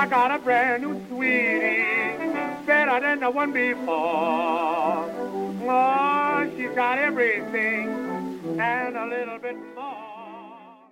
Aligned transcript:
I 0.00 0.06
got 0.06 0.30
a 0.30 0.38
brand 0.38 0.82
new 0.82 0.98
sweetie, 1.08 1.84
better 2.64 3.00
than 3.00 3.20
the 3.20 3.30
one 3.30 3.52
before. 3.52 3.84
Oh, 5.68 6.50
she's 6.56 6.70
got 6.70 6.96
everything 6.98 7.90
and 8.58 8.96
a 8.96 9.06
little 9.06 9.38
bit 9.38 9.56
more. 9.74 10.88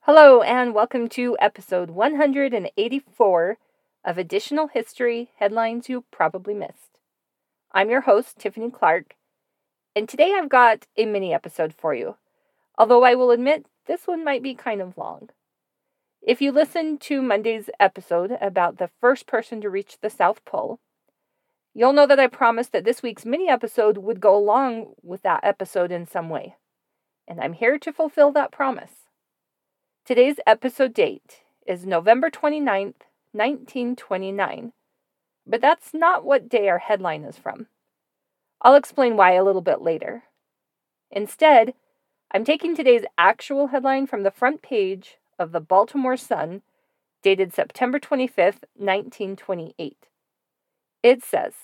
Hello, 0.00 0.42
and 0.42 0.74
welcome 0.74 1.08
to 1.10 1.36
episode 1.40 1.90
184 1.90 3.58
of 4.04 4.18
Additional 4.18 4.66
History 4.66 5.30
Headlines 5.38 5.88
You 5.88 6.02
Probably 6.10 6.54
Missed. 6.54 6.98
I'm 7.70 7.90
your 7.90 8.00
host, 8.00 8.40
Tiffany 8.40 8.72
Clark, 8.72 9.14
and 9.94 10.08
today 10.08 10.34
I've 10.34 10.48
got 10.48 10.88
a 10.96 11.06
mini 11.06 11.32
episode 11.32 11.72
for 11.72 11.94
you, 11.94 12.16
although 12.76 13.04
I 13.04 13.14
will 13.14 13.30
admit 13.30 13.66
this 13.86 14.08
one 14.08 14.24
might 14.24 14.42
be 14.42 14.56
kind 14.56 14.82
of 14.82 14.98
long. 14.98 15.28
If 16.26 16.40
you 16.40 16.52
listened 16.52 17.02
to 17.02 17.20
Monday's 17.20 17.68
episode 17.78 18.38
about 18.40 18.78
the 18.78 18.88
first 18.98 19.26
person 19.26 19.60
to 19.60 19.68
reach 19.68 19.98
the 20.00 20.08
South 20.08 20.42
Pole, 20.46 20.80
you'll 21.74 21.92
know 21.92 22.06
that 22.06 22.18
I 22.18 22.28
promised 22.28 22.72
that 22.72 22.84
this 22.84 23.02
week's 23.02 23.26
mini 23.26 23.50
episode 23.50 23.98
would 23.98 24.20
go 24.20 24.34
along 24.34 24.94
with 25.02 25.20
that 25.20 25.44
episode 25.44 25.92
in 25.92 26.06
some 26.06 26.30
way. 26.30 26.56
And 27.28 27.42
I'm 27.42 27.52
here 27.52 27.78
to 27.78 27.92
fulfill 27.92 28.32
that 28.32 28.52
promise. 28.52 29.10
Today's 30.06 30.36
episode 30.46 30.94
date 30.94 31.42
is 31.66 31.84
November 31.84 32.30
29th, 32.30 33.04
1929. 33.32 34.72
But 35.46 35.60
that's 35.60 35.92
not 35.92 36.24
what 36.24 36.48
day 36.48 36.70
our 36.70 36.78
headline 36.78 37.24
is 37.24 37.36
from. 37.36 37.66
I'll 38.62 38.76
explain 38.76 39.18
why 39.18 39.32
a 39.32 39.44
little 39.44 39.60
bit 39.60 39.82
later. 39.82 40.22
Instead, 41.10 41.74
I'm 42.30 42.46
taking 42.46 42.74
today's 42.74 43.04
actual 43.18 43.66
headline 43.66 44.06
from 44.06 44.22
the 44.22 44.30
front 44.30 44.62
page 44.62 45.18
of 45.38 45.52
the 45.52 45.60
Baltimore 45.60 46.16
Sun, 46.16 46.62
dated 47.22 47.54
September 47.54 47.98
25th, 47.98 48.64
1928. 48.76 49.96
It 51.02 51.22
says 51.22 51.54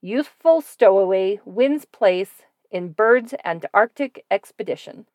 Youthful 0.00 0.60
stowaway 0.60 1.40
wins 1.44 1.84
place 1.84 2.42
in 2.70 2.92
Byrd's 2.92 3.34
Antarctic 3.44 4.24
expedition. 4.30 5.06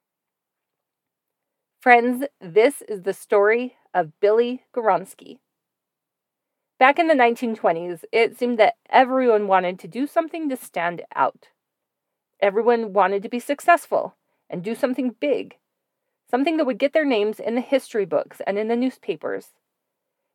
Friends, 1.81 2.25
this 2.41 2.81
is 2.81 3.03
the 3.03 3.13
story 3.13 3.75
of 3.93 4.19
Billy 4.19 4.63
Gawronski. 4.75 5.39
Back 6.79 6.99
in 6.99 7.07
the 7.07 7.13
1920s, 7.13 8.03
it 8.11 8.37
seemed 8.37 8.59
that 8.59 8.75
everyone 8.89 9.47
wanted 9.47 9.79
to 9.79 9.87
do 9.87 10.07
something 10.07 10.49
to 10.49 10.57
stand 10.57 11.03
out. 11.15 11.49
Everyone 12.41 12.91
wanted 12.91 13.23
to 13.23 13.29
be 13.29 13.39
successful 13.39 14.15
and 14.49 14.63
do 14.63 14.75
something 14.75 15.15
big 15.19 15.57
something 16.33 16.57
that 16.57 16.65
would 16.65 16.79
get 16.79 16.93
their 16.93 17.05
names 17.05 17.39
in 17.39 17.53
the 17.53 17.61
history 17.61 18.05
books 18.05 18.41
and 18.47 18.57
in 18.57 18.67
the 18.67 18.75
newspapers. 18.75 19.49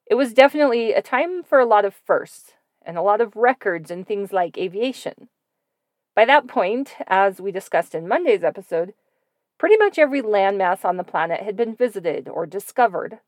It 0.06 0.14
was 0.14 0.32
definitely 0.32 0.92
a 0.92 1.02
time 1.02 1.42
for 1.42 1.58
a 1.58 1.66
lot 1.66 1.84
of 1.84 1.92
firsts 1.92 2.52
and 2.86 2.96
a 2.96 3.02
lot 3.02 3.20
of 3.20 3.34
records 3.34 3.90
in 3.90 4.04
things 4.04 4.32
like 4.32 4.56
aviation. 4.56 5.28
By 6.14 6.24
that 6.24 6.46
point, 6.46 6.94
as 7.08 7.40
we 7.40 7.50
discussed 7.50 7.96
in 7.96 8.06
Monday's 8.06 8.44
episode, 8.44 8.94
pretty 9.58 9.76
much 9.76 9.98
every 9.98 10.22
landmass 10.22 10.84
on 10.84 10.98
the 10.98 11.02
planet 11.02 11.40
had 11.40 11.56
been 11.56 11.74
visited 11.74 12.28
or 12.28 12.46
discovered. 12.46 13.18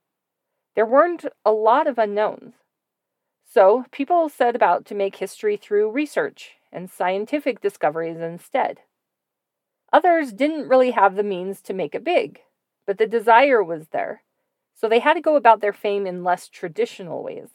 There 0.77 0.87
weren't 0.87 1.27
a 1.45 1.51
lot 1.51 1.89
of 1.89 1.99
unknowns. 1.99 2.55
So, 3.45 3.85
people 3.91 4.29
set 4.29 4.55
about 4.55 4.85
to 4.87 4.95
make 4.95 5.17
history 5.17 5.57
through 5.57 5.91
research 5.91 6.53
and 6.71 6.89
scientific 6.89 7.61
discoveries 7.61 8.19
instead. 8.19 8.79
Others 9.93 10.35
didn't 10.35 10.69
really 10.69 10.93
have 10.93 11.17
the 11.17 11.25
means 11.25 11.61
to 11.63 11.75
make 11.75 11.97
it 11.97 12.05
big, 12.05 12.43
but 12.91 12.99
the 12.99 13.07
desire 13.07 13.63
was 13.63 13.87
there, 13.93 14.25
so 14.75 14.89
they 14.89 14.99
had 14.99 15.15
to 15.15 15.21
go 15.21 15.37
about 15.37 15.61
their 15.61 15.73
fame 15.73 16.09
in 16.09 16.25
less 16.25 16.49
traditional 16.49 17.23
ways. 17.23 17.51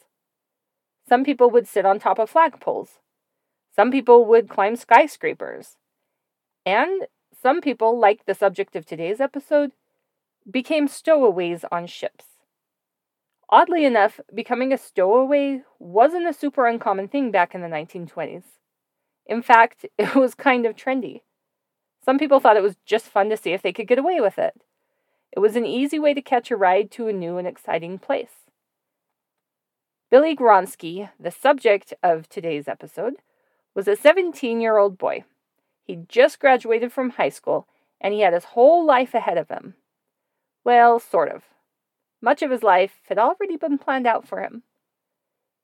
Some 1.09 1.25
people 1.25 1.49
would 1.49 1.67
sit 1.67 1.85
on 1.85 1.99
top 1.99 2.19
of 2.19 2.31
flagpoles. 2.31 2.99
Some 3.75 3.91
people 3.91 4.23
would 4.27 4.47
climb 4.47 4.77
skyscrapers. 4.77 5.75
And 6.65 7.07
some 7.33 7.59
people, 7.59 7.99
like 7.99 8.25
the 8.25 8.33
subject 8.33 8.77
of 8.77 8.85
today's 8.85 9.19
episode, 9.19 9.73
became 10.49 10.87
stowaways 10.87 11.65
on 11.69 11.85
ships. 11.85 12.23
Oddly 13.49 13.83
enough, 13.83 14.21
becoming 14.33 14.71
a 14.71 14.77
stowaway 14.77 15.63
wasn't 15.79 16.29
a 16.29 16.33
super 16.33 16.65
uncommon 16.65 17.09
thing 17.09 17.29
back 17.29 17.53
in 17.53 17.59
the 17.59 17.67
1920s. 17.67 18.43
In 19.25 19.41
fact, 19.41 19.85
it 19.97 20.15
was 20.15 20.33
kind 20.33 20.65
of 20.65 20.77
trendy. 20.77 21.23
Some 22.05 22.17
people 22.17 22.39
thought 22.39 22.55
it 22.55 22.63
was 22.63 22.77
just 22.85 23.07
fun 23.07 23.29
to 23.31 23.35
see 23.35 23.51
if 23.51 23.61
they 23.61 23.73
could 23.73 23.89
get 23.89 23.99
away 23.99 24.21
with 24.21 24.39
it. 24.39 24.61
It 25.35 25.39
was 25.39 25.57
an 25.57 25.65
easy 25.65 25.99
way 25.99 26.13
to 26.13 26.21
catch 26.21 26.49
a 26.49 26.55
ride 26.55 26.89
to 26.91 27.09
a 27.09 27.13
new 27.13 27.37
and 27.37 27.45
exciting 27.45 27.99
place. 27.99 28.45
Billy 30.09 30.33
Gawronski, 30.33 31.09
the 31.19 31.29
subject 31.31 31.93
of 32.01 32.29
today's 32.29 32.69
episode, 32.69 33.15
was 33.73 33.87
a 33.87 33.97
17 33.97 34.61
year 34.61 34.77
old 34.77 34.97
boy. 34.97 35.25
He'd 35.83 36.07
just 36.07 36.39
graduated 36.39 36.93
from 36.93 37.11
high 37.11 37.29
school 37.29 37.67
and 37.99 38.13
he 38.13 38.21
had 38.21 38.33
his 38.33 38.45
whole 38.45 38.85
life 38.85 39.13
ahead 39.13 39.37
of 39.37 39.49
him. 39.49 39.75
Well, 40.63 40.99
sort 40.99 41.29
of. 41.29 41.43
Much 42.21 42.41
of 42.41 42.49
his 42.49 42.63
life 42.63 43.01
had 43.09 43.19
already 43.19 43.57
been 43.57 43.77
planned 43.77 44.07
out 44.07 44.25
for 44.25 44.41
him. 44.41 44.63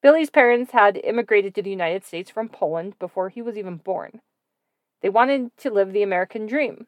Billy's 0.01 0.29
parents 0.29 0.71
had 0.71 0.99
immigrated 1.01 1.55
to 1.55 1.61
the 1.61 1.69
United 1.69 2.03
States 2.03 2.29
from 2.29 2.49
Poland 2.49 2.99
before 2.99 3.29
he 3.29 3.41
was 3.41 3.57
even 3.57 3.77
born. 3.77 4.19
They 5.01 5.09
wanted 5.09 5.55
to 5.57 5.71
live 5.71 5.93
the 5.93 6.03
American 6.03 6.45
dream 6.45 6.87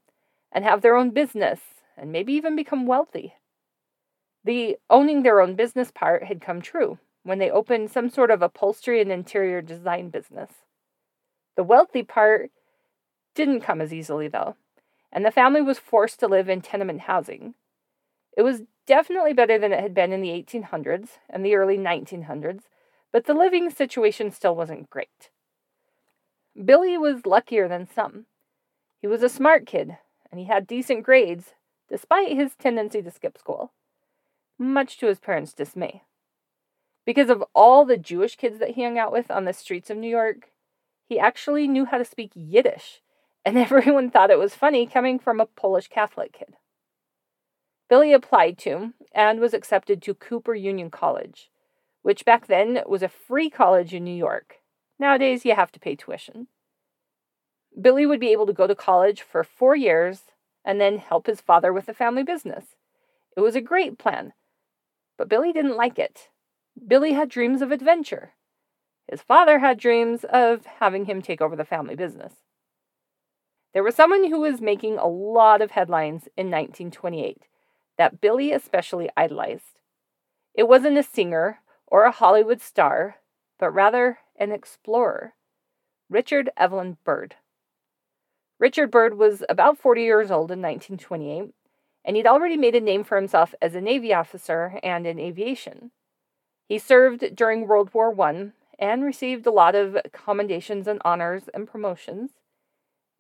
and 0.52 0.66
have 0.66 0.82
their 0.82 0.98
own 0.98 1.12
business 1.12 1.60
and 1.98 2.12
maybe 2.12 2.34
even 2.34 2.56
become 2.56 2.86
wealthy. 2.86 3.36
The 4.44 4.78
owning 4.90 5.24
their 5.24 5.40
own 5.40 5.56
business 5.56 5.92
part 5.92 6.26
had 6.26 6.42
come 6.42 6.62
true 6.62 7.00
when 7.24 7.40
they 7.40 7.50
opened 7.50 7.92
some 7.92 8.10
sort 8.10 8.32
of 8.32 8.42
upholstery 8.42 9.00
and 9.02 9.12
interior 9.12 9.62
design 9.62 10.10
business. 10.10 10.52
The 11.56 11.64
wealthy 11.64 12.04
part 12.04 12.52
didn't 13.36 13.62
come 13.62 13.82
as 13.82 13.94
easily, 13.94 14.28
though, 14.28 14.56
and 15.12 15.26
the 15.26 15.32
family 15.32 15.62
was 15.62 15.80
forced 15.80 16.20
to 16.20 16.28
live 16.28 16.50
in 16.50 16.62
tenement 16.62 17.02
housing. 17.02 17.56
It 18.36 18.42
was 18.42 18.64
definitely 18.86 19.34
better 19.34 19.58
than 19.58 19.72
it 19.72 19.80
had 19.80 19.94
been 19.94 20.12
in 20.12 20.22
the 20.22 20.30
1800s 20.30 21.20
and 21.30 21.46
the 21.46 21.56
early 21.56 21.78
1900s, 21.78 22.64
but 23.12 23.26
the 23.26 23.34
living 23.34 23.70
situation 23.70 24.32
still 24.32 24.56
wasn't 24.56 24.90
great. 24.90 25.30
Billy 26.66 26.98
was 26.98 27.26
luckier 27.26 27.68
than 27.68 27.88
some. 27.88 28.26
He 29.00 29.08
was 29.08 29.24
a 29.24 29.30
smart 29.30 29.66
kid, 29.66 29.98
and 30.32 30.40
he 30.40 30.48
had 30.48 30.68
decent 30.68 31.04
grades, 31.04 31.54
despite 31.94 32.36
his 32.36 32.56
tendency 32.56 33.04
to 33.04 33.12
skip 33.12 33.38
school, 33.38 33.72
much 34.58 34.98
to 34.98 35.06
his 35.06 35.20
parents' 35.20 35.54
dismay. 35.54 36.02
Because 37.06 37.30
of 37.30 37.44
all 37.54 37.86
the 37.86 37.98
Jewish 37.98 38.36
kids 38.36 38.58
that 38.58 38.72
he 38.72 38.84
hung 38.84 38.98
out 38.98 39.12
with 39.12 39.30
on 39.30 39.46
the 39.46 39.54
streets 39.54 39.92
of 39.92 39.98
New 39.98 40.10
York, 40.10 40.50
he 41.08 41.20
actually 41.20 41.68
knew 41.68 41.86
how 41.86 42.00
to 42.00 42.04
speak 42.04 42.32
Yiddish, 42.34 43.04
and 43.46 43.58
everyone 43.60 44.10
thought 44.10 44.32
it 44.32 44.40
was 44.40 44.56
funny 44.56 44.88
coming 44.88 45.20
from 45.20 45.40
a 45.40 45.46
Polish 45.46 45.88
Catholic 45.88 46.34
kid. 46.34 46.56
Billy 47.92 48.12
applied 48.12 48.58
to 48.58 48.94
and 49.14 49.40
was 49.40 49.54
accepted 49.54 50.02
to 50.02 50.16
Cooper 50.16 50.56
Union 50.56 50.90
College, 50.90 51.52
which 52.02 52.26
back 52.26 52.48
then 52.48 52.82
was 52.88 53.04
a 53.04 53.08
free 53.08 53.52
college 53.52 53.94
in 53.94 54.04
New 54.04 54.16
York. 54.16 54.56
Nowadays, 54.98 55.46
you 55.46 55.54
have 55.54 55.72
to 55.74 55.80
pay 55.80 55.96
tuition. 55.96 56.48
Billy 57.80 58.08
would 58.08 58.20
be 58.20 58.32
able 58.32 58.48
to 58.48 58.54
go 58.54 58.66
to 58.66 58.74
college 58.74 59.22
for 59.22 59.44
four 59.44 59.76
years 59.76 60.24
and 60.66 60.80
then 60.80 60.98
help 60.98 61.28
his 61.28 61.42
father 61.42 61.74
with 61.74 61.86
the 61.86 61.94
family 61.94 62.24
business. 62.24 62.76
It 63.36 63.42
was 63.42 63.56
a 63.56 63.62
great 63.62 63.98
plan, 63.98 64.34
but 65.18 65.30
Billy 65.30 65.52
didn't 65.52 65.78
like 65.78 66.00
it. 66.00 66.30
Billy 66.88 67.14
had 67.14 67.30
dreams 67.30 67.62
of 67.62 67.72
adventure. 67.72 68.34
His 69.08 69.22
father 69.22 69.60
had 69.60 69.78
dreams 69.78 70.24
of 70.24 70.66
having 70.66 71.06
him 71.06 71.22
take 71.22 71.42
over 71.42 71.56
the 71.56 71.66
family 71.66 71.96
business. 71.96 72.34
There 73.74 73.84
was 73.84 73.96
someone 73.96 74.30
who 74.30 74.40
was 74.40 74.62
making 74.62 74.98
a 74.98 75.08
lot 75.08 75.62
of 75.62 75.72
headlines 75.72 76.28
in 76.38 76.48
1928 76.48 77.44
that 77.98 78.22
Billy 78.22 78.52
especially 78.52 79.10
idolized. 79.18 79.80
It 80.54 80.68
wasn't 80.68 80.98
a 80.98 81.04
singer 81.04 81.60
or 81.88 82.04
a 82.04 82.12
Hollywood 82.12 82.62
star, 82.62 83.18
but 83.60 83.72
rather 83.72 84.20
an 84.38 84.52
explorer 84.52 85.34
Richard 86.10 86.52
Evelyn 86.56 86.98
Byrd. 87.04 87.36
Richard 88.64 88.92
Byrd 88.92 89.18
was 89.18 89.44
about 89.50 89.78
40 89.78 90.04
years 90.04 90.32
old 90.32 90.50
in 90.50 90.62
1928, 90.62 91.54
and 92.06 92.16
he'd 92.16 92.26
already 92.26 92.56
made 92.56 92.76
a 92.76 92.80
name 92.80 93.04
for 93.04 93.18
himself 93.18 93.54
as 93.62 93.76
a 93.76 93.82
Navy 93.82 94.14
officer 94.14 94.80
and 94.82 95.06
in 95.06 95.20
aviation. 95.20 95.92
He 96.70 96.80
served 96.80 97.36
during 97.36 97.68
World 97.68 97.94
War 97.94 98.18
I 98.22 98.52
and 98.80 99.04
received 99.04 99.46
a 99.46 99.52
lot 99.52 99.76
of 99.76 99.98
commendations 100.14 100.88
and 100.88 101.02
honors 101.04 101.50
and 101.54 101.68
promotions. 101.68 102.32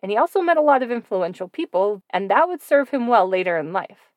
And 0.02 0.10
he 0.10 0.18
also 0.18 0.40
met 0.40 0.56
a 0.56 0.62
lot 0.62 0.82
of 0.82 0.92
influential 0.92 1.50
people, 1.50 2.04
and 2.10 2.32
that 2.32 2.48
would 2.48 2.62
serve 2.62 2.92
him 2.92 3.08
well 3.08 3.28
later 3.28 3.58
in 3.58 3.74
life. 3.74 4.14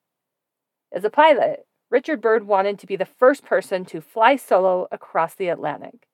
As 0.92 1.02
a 1.02 1.10
pilot, 1.10 1.66
Richard 1.90 2.20
Byrd 2.20 2.46
wanted 2.46 2.78
to 2.78 2.86
be 2.86 2.94
the 2.94 3.04
first 3.04 3.44
person 3.44 3.84
to 3.86 4.00
fly 4.00 4.36
solo 4.36 4.86
across 4.92 5.34
the 5.34 5.48
Atlantic. 5.48 6.06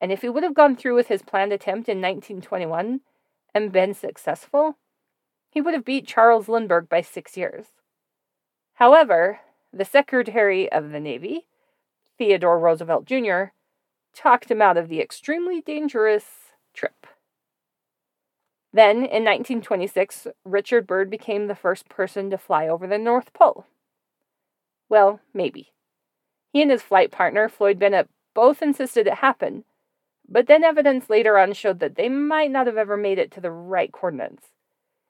And 0.00 0.12
if 0.12 0.22
he 0.22 0.28
would 0.28 0.44
have 0.44 0.54
gone 0.54 0.76
through 0.76 0.94
with 0.94 1.08
his 1.08 1.22
planned 1.22 1.52
attempt 1.52 1.88
in 1.88 1.98
1921, 2.00 3.00
and 3.54 3.72
been 3.72 3.94
successful, 3.94 4.76
he 5.50 5.60
would 5.60 5.74
have 5.74 5.84
beat 5.84 6.06
Charles 6.06 6.48
Lindbergh 6.48 6.88
by 6.88 7.00
six 7.00 7.36
years. 7.36 7.66
However, 8.74 9.40
the 9.72 9.84
Secretary 9.84 10.70
of 10.70 10.90
the 10.90 11.00
Navy 11.00 11.48
Theodore 12.18 12.58
Roosevelt 12.58 13.04
Jr., 13.06 13.44
talked 14.12 14.50
him 14.50 14.60
out 14.60 14.76
of 14.76 14.88
the 14.88 15.00
extremely 15.00 15.60
dangerous 15.60 16.24
trip. 16.74 17.06
Then, 18.72 18.96
in 18.96 19.24
1926, 19.24 20.26
Richard 20.44 20.86
Byrd 20.86 21.08
became 21.08 21.46
the 21.46 21.54
first 21.54 21.88
person 21.88 22.28
to 22.30 22.36
fly 22.36 22.68
over 22.68 22.86
the 22.86 22.98
North 22.98 23.32
Pole. 23.32 23.66
Well, 24.88 25.20
maybe. 25.32 25.72
He 26.52 26.60
and 26.60 26.70
his 26.70 26.82
flight 26.82 27.10
partner, 27.10 27.48
Floyd 27.48 27.78
Bennett, 27.78 28.08
both 28.34 28.60
insisted 28.60 29.06
it 29.06 29.14
happened, 29.14 29.64
but 30.28 30.46
then 30.46 30.62
evidence 30.62 31.08
later 31.08 31.38
on 31.38 31.52
showed 31.52 31.80
that 31.80 31.96
they 31.96 32.08
might 32.08 32.50
not 32.50 32.66
have 32.66 32.76
ever 32.76 32.96
made 32.96 33.18
it 33.18 33.30
to 33.32 33.40
the 33.40 33.50
right 33.50 33.92
coordinates. 33.92 34.48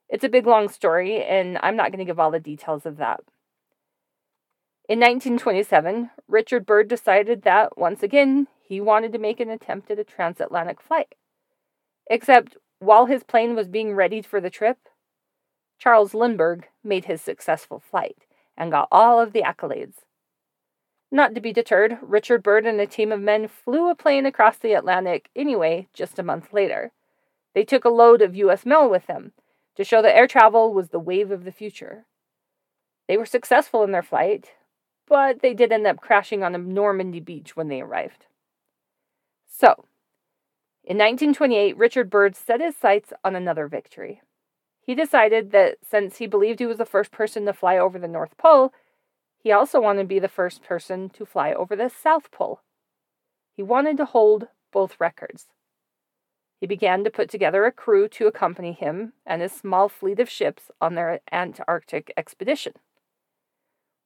It's 0.09 0.25
a 0.25 0.29
big 0.29 0.47
long 0.47 0.69
story, 0.69 1.23
and 1.23 1.59
I'm 1.63 1.77
not 1.77 1.91
going 1.91 1.99
to 1.99 2.05
give 2.05 2.19
all 2.19 2.31
the 2.31 2.41
details 2.41 2.87
of 2.87 2.97
that. 2.97 3.21
In 4.89 5.01
1927, 5.01 6.11
Richard 6.29 6.65
Byrd 6.65 6.89
decided 6.89 7.43
that, 7.43 7.77
once 7.77 8.03
again, 8.03 8.47
he 8.63 8.81
wanted 8.81 9.13
to 9.13 9.19
make 9.19 9.39
an 9.39 9.51
attempt 9.51 9.91
at 9.91 9.99
a 9.99 10.05
transatlantic 10.05 10.81
flight. 10.81 11.15
Except 12.09 12.57
while 12.79 13.07
his 13.07 13.23
plane 13.23 13.55
was 13.55 13.69
being 13.69 13.95
readied 13.95 14.25
for 14.25 14.41
the 14.41 14.49
trip, 14.49 14.79
Charles 15.79 16.15
Lindbergh 16.15 16.69
made 16.83 17.05
his 17.05 17.21
successful 17.21 17.79
flight 17.79 18.27
and 18.57 18.71
got 18.71 18.89
all 18.91 19.21
of 19.21 19.33
the 19.33 19.43
accolades. 19.43 20.05
Not 21.11 21.35
to 21.35 21.41
be 21.41 21.53
deterred, 21.53 21.99
Richard 22.03 22.43
Byrd 22.43 22.67
and 22.67 22.81
a 22.81 22.87
team 22.87 23.13
of 23.13 23.21
men 23.21 23.49
flew 23.49 23.89
a 23.89 23.95
plane 23.95 24.27
across 24.27 24.59
the 24.59 24.75
Atlantic 24.75 25.31
anyway 25.35 25.89
just 25.95 26.19
a 26.19 26.23
month 26.23 26.53
later. 26.53 26.93
They 27.55 27.65
took 27.65 27.85
a 27.85 27.91
load 27.91 28.21
of 28.21 28.37
U.S. 28.37 28.67
mail 28.67 28.89
with 28.89 29.07
them 29.07 29.33
to 29.77 29.85
show 29.85 30.03
that 30.03 30.15
air 30.15 30.27
travel 30.27 30.73
was 30.73 30.91
the 30.91 30.99
wave 30.99 31.31
of 31.31 31.45
the 31.45 31.53
future. 31.53 32.05
They 33.07 33.17
were 33.17 33.27
successful 33.27 33.83
in 33.85 33.93
their 33.93 34.03
flight, 34.03 34.53
but 35.07 35.41
they 35.41 35.55
did 35.55 35.73
end 35.73 35.87
up 35.87 36.01
crashing 36.01 36.43
on 36.43 36.55
a 36.55 36.59
Normandy 36.59 37.21
beach 37.21 37.57
when 37.57 37.69
they 37.69 37.81
arrived. 37.81 38.27
So, 39.49 39.87
in 40.85 40.99
1928, 40.99 41.77
Richard 41.77 42.11
Byrd 42.11 42.37
set 42.37 42.61
his 42.61 42.77
sights 42.77 43.13
on 43.25 43.35
another 43.35 43.67
victory. 43.67 44.21
He 44.81 44.95
decided 44.95 45.53
that 45.53 45.79
since 45.83 46.19
he 46.19 46.27
believed 46.27 46.61
he 46.61 46.67
was 46.67 46.79
the 46.79 46.87
first 46.87 47.11
person 47.11 47.47
to 47.47 47.53
fly 47.53 47.79
over 47.79 47.99
the 47.99 48.09
North 48.09 48.37
Pole, 48.37 48.73
he 49.39 49.53
also 49.53 49.81
wanted 49.81 50.03
to 50.03 50.09
be 50.09 50.19
the 50.19 50.29
first 50.29 50.63
person 50.63 51.09
to 51.11 51.25
fly 51.25 51.53
over 51.53 51.77
the 51.77 51.89
South 51.89 52.31
Pole. 52.31 52.61
He 53.57 53.63
wanted 53.63 53.97
to 53.99 54.05
hold 54.05 54.49
both 54.73 55.01
records. 55.01 55.47
He 56.61 56.67
began 56.67 57.05
to 57.05 57.11
put 57.11 57.31
together 57.31 57.65
a 57.65 57.73
crew 57.73 58.09
to 58.09 58.27
accompany 58.27 58.73
him 58.73 59.13
and 59.25 59.41
his 59.41 59.53
small 59.53 59.89
fleet 59.89 60.19
of 60.19 60.29
ships 60.29 60.71
on 60.81 60.95
their 60.95 61.21
Antarctic 61.31 62.13
expedition. 62.17 62.73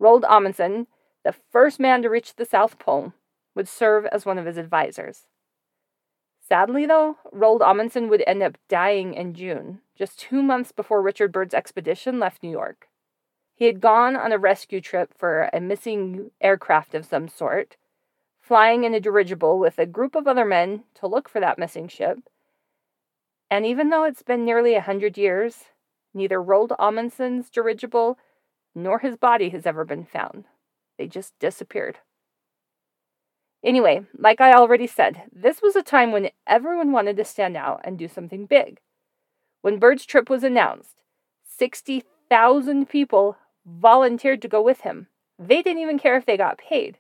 Roald 0.01 0.25
Amundsen, 0.29 0.87
the 1.25 1.35
first 1.51 1.81
man 1.81 2.03
to 2.03 2.11
reach 2.11 2.35
the 2.35 2.45
South 2.45 2.79
Pole, 2.79 3.15
would 3.55 3.69
serve 3.69 4.05
as 4.07 4.27
one 4.27 4.39
of 4.39 4.47
his 4.47 4.59
advisors. 4.59 5.27
Sadly, 6.47 6.85
though, 6.85 7.17
Roald 7.33 7.63
Amundsen 7.63 8.09
would 8.09 8.25
end 8.27 8.43
up 8.43 8.59
dying 8.69 9.15
in 9.15 9.33
June, 9.33 9.81
just 9.97 10.19
two 10.19 10.43
months 10.43 10.73
before 10.73 11.01
Richard 11.01 11.33
Byrd's 11.33 11.55
expedition 11.55 12.19
left 12.19 12.43
New 12.43 12.51
York. 12.51 12.89
He 13.63 13.67
had 13.67 13.81
gone 13.81 14.17
on 14.17 14.33
a 14.33 14.39
rescue 14.39 14.81
trip 14.81 15.15
for 15.17 15.49
a 15.53 15.61
missing 15.61 16.33
aircraft 16.41 16.97
of 16.97 17.07
some 17.07 17.29
sort, 17.29 17.77
flying 18.41 18.83
in 18.83 18.93
a 18.93 18.99
dirigible 18.99 19.57
with 19.57 19.79
a 19.79 19.87
group 19.87 20.17
of 20.17 20.27
other 20.27 20.45
men 20.45 20.83
to 20.95 21.07
look 21.07 21.29
for 21.29 21.39
that 21.39 21.61
missing 21.61 21.87
ship. 21.87 22.19
And 23.49 23.65
even 23.65 23.91
though 23.91 24.03
it's 24.03 24.25
been 24.25 24.45
nearly 24.45 24.75
a 24.75 24.81
hundred 24.81 25.17
years, 25.17 25.67
neither 26.13 26.43
Roald 26.43 26.77
Amundsen's 26.77 27.51
dirigible 27.51 28.19
nor 28.75 28.99
his 28.99 29.17
body 29.17 29.51
has 29.51 29.65
ever 29.65 29.85
been 29.85 30.07
found. 30.07 30.47
They 30.99 31.07
just 31.07 31.39
disappeared. 31.39 31.99
Anyway, 33.63 34.05
like 34.19 34.41
I 34.41 34.55
already 34.55 34.89
said, 34.89 35.23
this 35.33 35.63
was 35.63 35.77
a 35.77 35.85
time 35.85 36.11
when 36.11 36.31
everyone 36.49 36.91
wanted 36.91 37.17
to 37.17 37.25
stand 37.25 37.57
out 37.57 37.81
and 37.85 37.97
do 37.97 38.09
something 38.09 38.45
big. 38.47 38.81
When 39.61 39.79
Byrd's 39.79 40.05
trip 40.05 40.29
was 40.29 40.43
announced, 40.43 40.97
60,000 41.45 42.89
people 42.89 43.37
volunteered 43.67 44.43
to 44.43 44.49
go 44.49 44.63
with 44.63 44.81
him. 44.81 45.09
They 45.39 45.63
didn't 45.63 45.83
even 45.83 45.99
care 45.99 46.17
if 46.17 46.27
they 46.27 46.37
got 46.37 46.59
paid. 46.59 46.99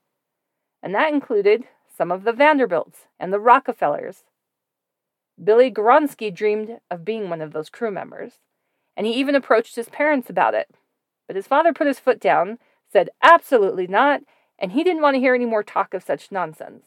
And 0.82 0.94
that 0.94 1.12
included 1.12 1.64
some 1.96 2.10
of 2.10 2.24
the 2.24 2.32
Vanderbilts 2.32 3.06
and 3.20 3.32
the 3.32 3.40
Rockefellers. 3.40 4.24
Billy 5.42 5.70
Gawronski 5.70 6.34
dreamed 6.34 6.78
of 6.90 7.04
being 7.04 7.28
one 7.28 7.40
of 7.40 7.52
those 7.52 7.70
crew 7.70 7.90
members, 7.90 8.34
and 8.96 9.06
he 9.06 9.12
even 9.14 9.34
approached 9.34 9.76
his 9.76 9.88
parents 9.88 10.28
about 10.28 10.54
it. 10.54 10.70
But 11.26 11.36
his 11.36 11.46
father 11.46 11.72
put 11.72 11.86
his 11.86 11.98
foot 11.98 12.20
down, 12.20 12.58
said 12.90 13.10
absolutely 13.22 13.86
not, 13.86 14.22
and 14.58 14.72
he 14.72 14.84
didn't 14.84 15.02
want 15.02 15.14
to 15.14 15.20
hear 15.20 15.34
any 15.34 15.46
more 15.46 15.62
talk 15.62 15.94
of 15.94 16.02
such 16.02 16.30
nonsense. 16.30 16.86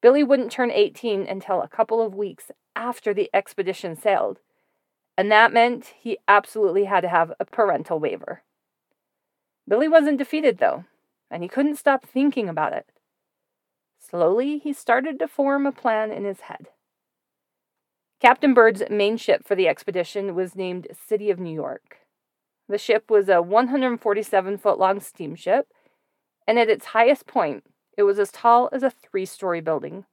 Billy 0.00 0.24
wouldn't 0.24 0.50
turn 0.50 0.70
18 0.70 1.26
until 1.26 1.62
a 1.62 1.68
couple 1.68 2.00
of 2.00 2.14
weeks 2.14 2.50
after 2.74 3.14
the 3.14 3.30
expedition 3.32 3.94
sailed, 3.94 4.40
and 5.22 5.30
that 5.30 5.52
meant 5.52 5.94
he 6.00 6.18
absolutely 6.26 6.86
had 6.86 7.02
to 7.02 7.08
have 7.08 7.32
a 7.38 7.44
parental 7.44 8.00
waiver. 8.00 8.42
Billy 9.68 9.86
wasn't 9.86 10.18
defeated, 10.18 10.58
though, 10.58 10.84
and 11.30 11.44
he 11.44 11.48
couldn't 11.48 11.76
stop 11.76 12.04
thinking 12.04 12.48
about 12.48 12.72
it. 12.72 12.86
Slowly, 14.00 14.58
he 14.58 14.72
started 14.72 15.20
to 15.20 15.28
form 15.28 15.64
a 15.64 15.70
plan 15.70 16.10
in 16.10 16.24
his 16.24 16.40
head. 16.40 16.70
Captain 18.18 18.52
Byrd's 18.52 18.82
main 18.90 19.16
ship 19.16 19.46
for 19.46 19.54
the 19.54 19.68
expedition 19.68 20.34
was 20.34 20.56
named 20.56 20.88
City 20.92 21.30
of 21.30 21.38
New 21.38 21.54
York. 21.54 21.98
The 22.68 22.76
ship 22.76 23.08
was 23.08 23.28
a 23.28 23.40
147 23.40 24.58
foot 24.58 24.76
long 24.80 24.98
steamship, 24.98 25.68
and 26.48 26.58
at 26.58 26.68
its 26.68 26.86
highest 26.86 27.28
point, 27.28 27.62
it 27.96 28.02
was 28.02 28.18
as 28.18 28.32
tall 28.32 28.68
as 28.72 28.82
a 28.82 28.90
three 28.90 29.26
story 29.26 29.60
building. 29.60 30.04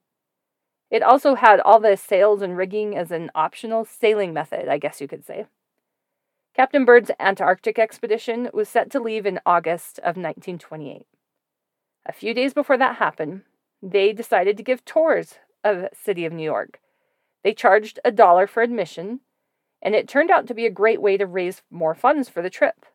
It 0.90 1.04
also 1.04 1.36
had 1.36 1.60
all 1.60 1.80
the 1.80 1.96
sails 1.96 2.42
and 2.42 2.58
rigging 2.58 2.98
as 2.98 3.12
an 3.12 3.30
optional 3.36 3.86
sailing 3.86 4.34
method, 4.34 4.68
I 4.68 4.78
guess 4.78 5.00
you 5.00 5.08
could 5.08 5.26
say. 5.26 5.46
Captain 6.56 6.84
Byrd's 6.84 7.12
Antarctic 7.20 7.78
expedition 7.78 8.50
was 8.54 8.68
set 8.68 8.90
to 8.92 9.00
leave 9.00 9.26
in 9.26 9.40
August 9.46 10.00
of 10.00 10.18
1928. 10.18 11.06
A 12.06 12.12
few 12.12 12.34
days 12.34 12.54
before 12.54 12.78
that 12.78 12.96
happened, 12.96 13.44
they 13.82 14.12
decided 14.12 14.58
to 14.58 14.64
give 14.64 14.84
tours 14.84 15.36
of 15.64 15.88
City 15.94 16.26
of 16.26 16.34
New 16.34 16.44
York. 16.44 16.80
They 17.44 17.54
charged 17.54 18.00
a 18.04 18.12
dollar 18.12 18.48
for 18.48 18.64
admission, 18.64 19.22
and 19.82 19.96
it 19.96 20.08
turned 20.08 20.32
out 20.32 20.48
to 20.48 20.54
be 20.54 20.66
a 20.66 20.72
great 20.72 21.02
way 21.02 21.18
to 21.18 21.26
raise 21.26 21.62
more 21.70 21.96
funds 21.96 22.30
for 22.30 22.42
the 22.42 22.50
trip. 22.50 22.86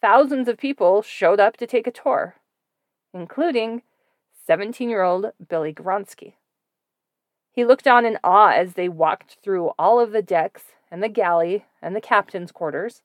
Thousands 0.00 0.48
of 0.48 0.58
people 0.58 1.00
showed 1.02 1.40
up 1.40 1.56
to 1.58 1.66
take 1.66 1.86
a 1.86 1.92
tour, 1.92 2.36
including 3.14 3.82
17 4.46 4.90
year 4.90 5.02
old 5.02 5.32
Billy 5.48 5.72
Gawronski. 5.72 6.34
He 7.52 7.64
looked 7.64 7.86
on 7.86 8.04
in 8.04 8.18
awe 8.22 8.52
as 8.52 8.74
they 8.74 8.88
walked 8.88 9.38
through 9.42 9.72
all 9.78 10.00
of 10.00 10.12
the 10.12 10.22
decks 10.22 10.64
and 10.90 11.02
the 11.02 11.08
galley 11.08 11.64
and 11.82 11.94
the 11.94 12.00
captain's 12.00 12.52
quarters. 12.52 13.02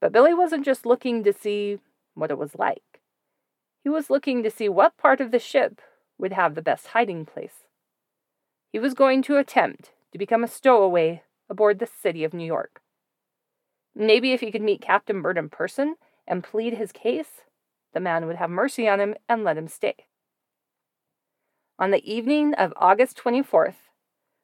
But 0.00 0.12
Billy 0.12 0.34
wasn't 0.34 0.64
just 0.64 0.86
looking 0.86 1.24
to 1.24 1.32
see 1.32 1.78
what 2.14 2.30
it 2.30 2.38
was 2.38 2.54
like. 2.56 3.00
He 3.82 3.88
was 3.88 4.10
looking 4.10 4.42
to 4.42 4.50
see 4.50 4.68
what 4.68 4.96
part 4.96 5.20
of 5.20 5.30
the 5.30 5.38
ship 5.38 5.80
would 6.18 6.32
have 6.32 6.54
the 6.54 6.62
best 6.62 6.88
hiding 6.88 7.24
place. 7.24 7.64
He 8.72 8.78
was 8.78 8.94
going 8.94 9.22
to 9.22 9.38
attempt 9.38 9.92
to 10.12 10.18
become 10.18 10.44
a 10.44 10.48
stowaway 10.48 11.22
aboard 11.48 11.78
the 11.78 11.86
City 11.86 12.24
of 12.24 12.34
New 12.34 12.44
York. 12.44 12.80
Maybe 13.94 14.32
if 14.32 14.40
he 14.40 14.50
could 14.50 14.62
meet 14.62 14.82
Captain 14.82 15.22
Byrd 15.22 15.38
in 15.38 15.48
person 15.48 15.94
and 16.26 16.44
plead 16.44 16.74
his 16.74 16.92
case, 16.92 17.42
the 17.94 18.00
man 18.00 18.26
would 18.26 18.36
have 18.36 18.50
mercy 18.50 18.88
on 18.88 19.00
him 19.00 19.14
and 19.28 19.44
let 19.44 19.56
him 19.56 19.68
stay. 19.68 19.94
On 21.78 21.90
the 21.90 22.10
evening 22.10 22.54
of 22.54 22.72
August 22.76 23.18
24th, 23.18 23.90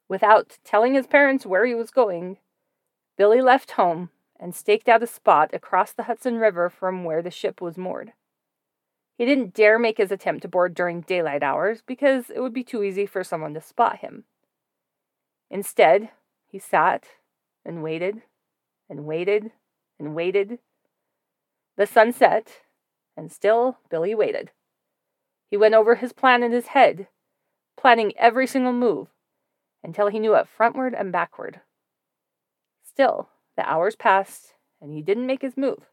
without 0.06 0.58
telling 0.64 0.92
his 0.92 1.06
parents 1.06 1.46
where 1.46 1.64
he 1.64 1.74
was 1.74 1.90
going, 1.90 2.36
Billy 3.16 3.40
left 3.40 3.72
home 3.72 4.10
and 4.38 4.54
staked 4.54 4.86
out 4.86 5.02
a 5.02 5.06
spot 5.06 5.54
across 5.54 5.92
the 5.92 6.02
Hudson 6.02 6.36
River 6.36 6.68
from 6.68 7.04
where 7.04 7.22
the 7.22 7.30
ship 7.30 7.62
was 7.62 7.78
moored. 7.78 8.12
He 9.16 9.24
didn't 9.24 9.54
dare 9.54 9.78
make 9.78 9.96
his 9.96 10.12
attempt 10.12 10.42
to 10.42 10.48
board 10.48 10.74
during 10.74 11.00
daylight 11.00 11.42
hours 11.42 11.82
because 11.86 12.28
it 12.28 12.40
would 12.40 12.52
be 12.52 12.64
too 12.64 12.82
easy 12.82 13.06
for 13.06 13.24
someone 13.24 13.54
to 13.54 13.62
spot 13.62 14.00
him. 14.00 14.24
Instead, 15.50 16.10
he 16.46 16.58
sat 16.58 17.06
and 17.64 17.82
waited 17.82 18.20
and 18.90 19.06
waited 19.06 19.52
and 19.98 20.14
waited. 20.14 20.58
The 21.78 21.86
sun 21.86 22.12
set, 22.12 22.60
and 23.16 23.32
still 23.32 23.78
Billy 23.88 24.14
waited. 24.14 24.50
He 25.50 25.56
went 25.56 25.74
over 25.74 25.94
his 25.94 26.12
plan 26.12 26.42
in 26.42 26.52
his 26.52 26.68
head 26.68 27.06
planning 27.76 28.12
every 28.17 28.47
single 28.47 28.73
move 28.73 29.09
until 29.83 30.09
he 30.09 30.19
knew 30.19 30.35
it 30.35 30.47
frontward 30.59 30.99
and 30.99 31.12
backward. 31.12 31.61
Still, 32.83 33.29
the 33.57 33.69
hours 33.69 33.97
passed 33.97 34.55
and 34.81 34.93
he 34.93 35.02
didn't 35.02 35.26
make 35.26 35.43
his 35.43 35.57
move. 35.57 35.87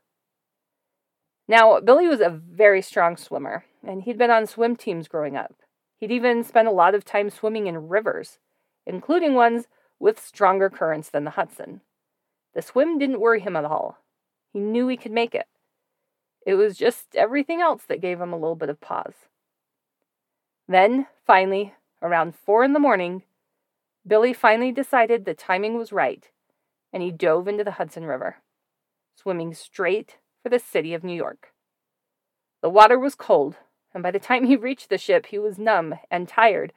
Now, 1.47 1.79
Billy 1.79 2.07
was 2.07 2.21
a 2.21 2.29
very 2.29 2.81
strong 2.81 3.17
swimmer, 3.17 3.65
and 3.83 4.03
he'd 4.03 4.19
been 4.19 4.29
on 4.29 4.45
swim 4.45 4.75
teams 4.75 5.07
growing 5.07 5.35
up. 5.35 5.55
He'd 5.97 6.11
even 6.11 6.43
spent 6.43 6.67
a 6.67 6.71
lot 6.71 6.93
of 6.93 7.03
time 7.03 7.29
swimming 7.29 7.67
in 7.67 7.87
rivers, 7.87 8.37
including 8.85 9.33
ones 9.33 9.67
with 9.99 10.23
stronger 10.23 10.69
currents 10.69 11.09
than 11.09 11.23
the 11.23 11.31
Hudson. 11.31 11.81
The 12.53 12.61
swim 12.61 12.99
didn't 12.99 13.19
worry 13.19 13.39
him 13.39 13.55
at 13.55 13.65
all. 13.65 13.97
He 14.53 14.59
knew 14.59 14.87
he 14.87 14.97
could 14.97 15.11
make 15.11 15.33
it. 15.33 15.47
It 16.45 16.55
was 16.55 16.77
just 16.77 17.15
everything 17.15 17.61
else 17.61 17.83
that 17.87 18.01
gave 18.01 18.21
him 18.21 18.31
a 18.31 18.37
little 18.37 18.55
bit 18.55 18.69
of 18.69 18.79
pause. 18.79 19.27
Then, 20.69 21.07
finally, 21.25 21.73
around 21.99 22.35
four 22.35 22.63
in 22.63 22.73
the 22.73 22.79
morning, 22.79 23.23
Billy 24.05 24.33
finally 24.33 24.71
decided 24.71 25.25
the 25.25 25.33
timing 25.33 25.75
was 25.75 25.91
right, 25.91 26.29
and 26.93 27.01
he 27.01 27.09
dove 27.09 27.47
into 27.47 27.63
the 27.63 27.71
Hudson 27.71 28.05
River, 28.05 28.37
swimming 29.15 29.55
straight 29.55 30.17
for 30.43 30.49
the 30.49 30.59
city 30.59 30.93
of 30.93 31.03
New 31.03 31.15
York. 31.15 31.53
The 32.61 32.69
water 32.69 32.99
was 32.99 33.15
cold, 33.15 33.55
and 33.95 34.03
by 34.03 34.11
the 34.11 34.19
time 34.19 34.45
he 34.45 34.55
reached 34.55 34.89
the 34.89 34.99
ship, 34.99 35.25
he 35.25 35.39
was 35.39 35.57
numb 35.57 35.95
and 36.11 36.27
tired, 36.27 36.71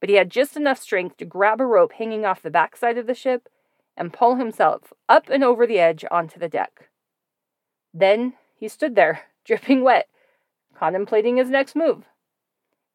but 0.00 0.08
he 0.08 0.16
had 0.16 0.28
just 0.28 0.56
enough 0.56 0.80
strength 0.80 1.16
to 1.18 1.24
grab 1.24 1.60
a 1.60 1.66
rope 1.66 1.92
hanging 1.92 2.24
off 2.24 2.42
the 2.42 2.50
backside 2.50 2.98
of 2.98 3.06
the 3.06 3.14
ship 3.14 3.48
and 3.96 4.12
pull 4.12 4.34
himself 4.34 4.92
up 5.08 5.28
and 5.30 5.44
over 5.44 5.68
the 5.68 5.78
edge 5.78 6.04
onto 6.10 6.40
the 6.40 6.48
deck. 6.48 6.88
Then 7.94 8.32
he 8.56 8.66
stood 8.66 8.96
there, 8.96 9.26
dripping 9.44 9.84
wet, 9.84 10.08
contemplating 10.74 11.36
his 11.36 11.48
next 11.48 11.76
move. 11.76 12.06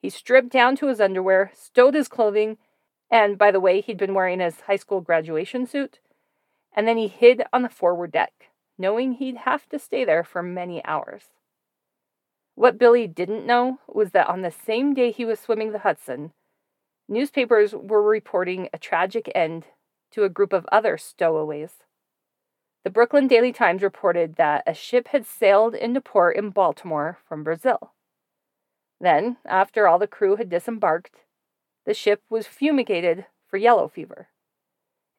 He 0.06 0.12
stripped 0.12 0.50
down 0.50 0.76
to 0.76 0.86
his 0.86 1.02
underwear, 1.02 1.50
stowed 1.56 1.96
his 1.96 2.08
clothing, 2.08 2.60
and 3.10 3.40
by 3.40 3.50
the 3.50 3.60
way, 3.60 3.82
he'd 3.82 3.98
been 3.98 4.14
wearing 4.14 4.40
his 4.40 4.62
high 4.62 4.76
school 4.76 5.02
graduation 5.02 5.66
suit, 5.66 5.98
and 6.72 6.88
then 6.88 6.96
he 6.96 7.08
hid 7.08 7.42
on 7.52 7.64
the 7.64 7.70
forward 7.70 8.12
deck, 8.12 8.52
knowing 8.78 9.14
he'd 9.14 9.38
have 9.38 9.68
to 9.70 9.80
stay 9.80 10.06
there 10.06 10.24
for 10.24 10.44
many 10.44 10.86
hours. 10.86 11.30
What 12.54 12.78
Billy 12.78 13.08
didn't 13.08 13.48
know 13.48 13.80
was 13.88 14.12
that 14.12 14.28
on 14.28 14.44
the 14.44 14.52
same 14.52 14.94
day 14.94 15.10
he 15.10 15.26
was 15.26 15.40
swimming 15.40 15.72
the 15.72 15.80
Hudson, 15.80 16.34
newspapers 17.08 17.74
were 17.74 18.04
reporting 18.04 18.70
a 18.72 18.78
tragic 18.78 19.32
end 19.34 19.66
to 20.12 20.24
a 20.24 20.30
group 20.30 20.54
of 20.54 20.68
other 20.72 21.00
stowaways. 21.00 21.78
The 22.84 22.92
Brooklyn 22.92 23.28
Daily 23.28 23.52
Times 23.52 23.82
reported 23.82 24.36
that 24.36 24.62
a 24.68 24.76
ship 24.76 25.08
had 25.08 25.26
sailed 25.26 25.74
into 25.74 26.00
port 26.00 26.38
in 26.38 26.52
Baltimore 26.52 27.18
from 27.28 27.44
Brazil. 27.44 27.95
Then, 29.00 29.38
after 29.46 29.88
all 29.88 30.00
the 30.00 30.08
crew 30.08 30.36
had 30.36 30.50
disembarked, 30.50 31.22
the 31.86 31.94
ship 31.94 32.24
was 32.30 32.48
fumigated 32.48 33.26
for 33.48 33.58
yellow 33.58 33.88
fever. 33.88 34.30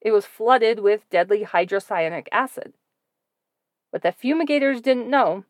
It 0.00 0.12
was 0.12 0.26
flooded 0.26 0.80
with 0.80 1.08
deadly 1.10 1.44
hydrocyanic 1.44 2.26
acid. 2.32 2.74
What 3.90 4.02
the 4.02 4.12
fumigators 4.12 4.80
didn't 4.80 5.10
know 5.10 5.44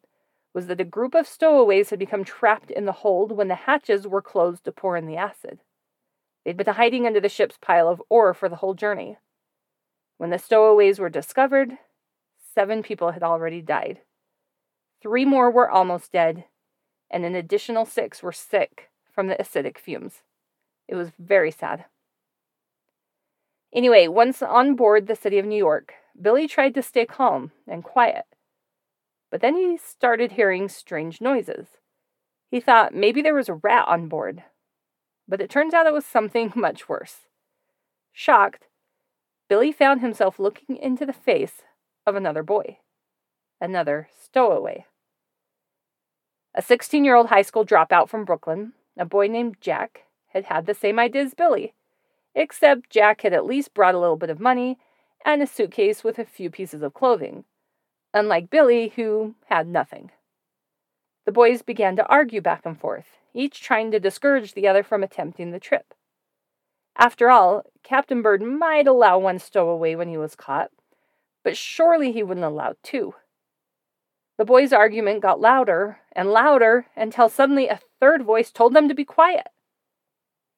was 0.52 0.66
that 0.68 0.80
a 0.80 0.85
group 0.85 1.14
of 1.14 1.26
stowaways 1.26 1.90
had 1.90 1.99
become 1.99 2.25
trapped 2.25 2.71
in 2.71 2.87
the 2.87 2.92
hold 2.92 3.33
when 3.33 3.49
the 3.49 3.54
hatches 3.54 4.06
were 4.06 4.23
closed 4.23 4.64
to 4.64 4.73
pour 4.73 4.97
in 4.97 5.06
the 5.06 5.16
acid. 5.16 5.61
They'd 6.45 6.56
been 6.56 6.66
hiding 6.66 7.06
under 7.06 7.21
the 7.21 7.28
ship's 7.28 7.59
pile 7.61 7.88
of 7.88 8.02
ore 8.09 8.33
for 8.33 8.49
the 8.49 8.56
whole 8.56 8.75
journey. 8.75 9.18
When 10.16 10.30
the 10.30 10.38
stowaways 10.38 10.99
were 10.99 11.11
discovered, 11.11 11.76
seven 12.54 12.83
people 12.83 13.11
had 13.11 13.23
already 13.23 13.61
died. 13.61 14.00
Three 15.02 15.25
more 15.25 15.50
were 15.50 15.68
almost 15.68 16.12
dead, 16.12 16.45
and 17.10 17.25
an 17.25 17.34
additional 17.34 17.84
six 17.84 18.22
were 18.22 18.32
sick 18.32 18.90
from 19.12 19.26
the 19.28 19.36
acidic 19.36 19.78
fumes. 19.78 20.22
It 20.88 20.94
was 20.94 21.10
very 21.18 21.50
sad. 21.50 21.86
Anyway, 23.72 24.08
once 24.08 24.42
on 24.42 24.75
board 24.75 25.06
the 25.06 25.16
city 25.16 25.38
of 25.38 25.46
New 25.46 25.56
York, 25.56 25.94
Billy 26.20 26.48
tried 26.48 26.75
to 26.75 26.82
stay 26.82 27.04
calm 27.04 27.52
and 27.66 27.84
quiet. 27.84 28.25
But 29.30 29.40
then 29.40 29.56
he 29.56 29.76
started 29.76 30.32
hearing 30.32 30.68
strange 30.68 31.20
noises. 31.20 31.66
He 32.50 32.60
thought 32.60 32.94
maybe 32.94 33.20
there 33.22 33.34
was 33.34 33.48
a 33.48 33.54
rat 33.54 33.86
on 33.88 34.08
board. 34.08 34.44
But 35.28 35.40
it 35.40 35.50
turns 35.50 35.75
out 35.75 35.86
it 35.86 35.92
was 35.92 36.06
something 36.06 36.52
much 36.56 36.88
worse. 36.88 37.26
Shocked, 38.12 38.66
Billy 39.48 39.72
found 39.72 40.00
himself 40.00 40.38
looking 40.38 40.76
into 40.76 41.04
the 41.04 41.12
face 41.12 41.62
of 42.06 42.16
another 42.16 42.42
boy, 42.42 42.78
another 43.60 44.08
stowaway. 44.18 44.86
A 46.58 46.62
16 46.62 47.04
year 47.04 47.14
old 47.14 47.26
high 47.26 47.42
school 47.42 47.66
dropout 47.66 48.08
from 48.08 48.25
Brooklyn, 48.25 48.72
a 48.96 49.04
boy 49.04 49.26
named 49.26 49.60
Jack, 49.60 50.04
had 50.28 50.46
had 50.46 50.64
the 50.64 50.72
same 50.72 50.98
idea 50.98 51.20
as 51.20 51.34
Billy, 51.34 51.75
except 52.34 52.88
Jack 52.88 53.20
had 53.20 53.34
at 53.34 53.44
least 53.44 53.75
brought 53.75 53.94
a 53.94 53.98
little 53.98 54.16
bit 54.16 54.30
of 54.30 54.40
money 54.40 54.78
and 55.22 55.42
a 55.42 55.46
suitcase 55.46 56.02
with 56.02 56.18
a 56.18 56.25
few 56.25 56.48
pieces 56.48 56.80
of 56.80 56.94
clothing, 56.94 57.44
unlike 58.14 58.48
Billy, 58.48 58.88
who 58.96 59.34
had 59.50 59.68
nothing. 59.68 60.12
The 61.26 61.32
boys 61.32 61.60
began 61.60 61.94
to 61.96 62.06
argue 62.06 62.40
back 62.40 62.64
and 62.64 62.80
forth, 62.80 63.18
each 63.34 63.60
trying 63.60 63.90
to 63.90 64.00
discourage 64.00 64.54
the 64.54 64.66
other 64.66 64.82
from 64.82 65.02
attempting 65.02 65.50
the 65.50 65.60
trip. 65.60 65.92
After 66.96 67.28
all, 67.28 67.64
Captain 67.82 68.22
Byrd 68.22 68.40
might 68.42 68.86
allow 68.86 69.18
one 69.18 69.38
stowaway 69.40 69.94
when 69.94 70.08
he 70.08 70.16
was 70.16 70.34
caught, 70.34 70.70
but 71.44 71.54
surely 71.58 72.12
he 72.12 72.22
wouldn't 72.22 72.46
allow 72.46 72.76
two. 72.82 73.14
The 74.38 74.44
boys' 74.44 74.72
argument 74.72 75.22
got 75.22 75.40
louder 75.40 75.98
and 76.12 76.30
louder 76.30 76.86
until 76.94 77.28
suddenly 77.28 77.68
a 77.68 77.80
third 78.00 78.22
voice 78.22 78.50
told 78.50 78.74
them 78.74 78.88
to 78.88 78.94
be 78.94 79.04
quiet. 79.04 79.46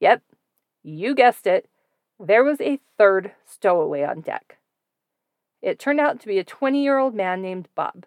Yep, 0.01 0.23
you 0.83 1.15
guessed 1.15 1.47
it. 1.47 1.69
There 2.19 2.43
was 2.43 2.61
a 2.61 2.81
third 2.97 3.33
stowaway 3.47 4.03
on 4.03 4.21
deck. 4.21 4.59
It 5.63 5.79
turned 5.79 6.01
out 6.01 6.21
to 6.21 6.27
be 6.27 6.39
a 6.39 6.45
20 6.45 6.83
year 6.83 6.99
old 6.99 7.15
man 7.15 7.41
named 7.41 7.69
Bob. 7.75 8.07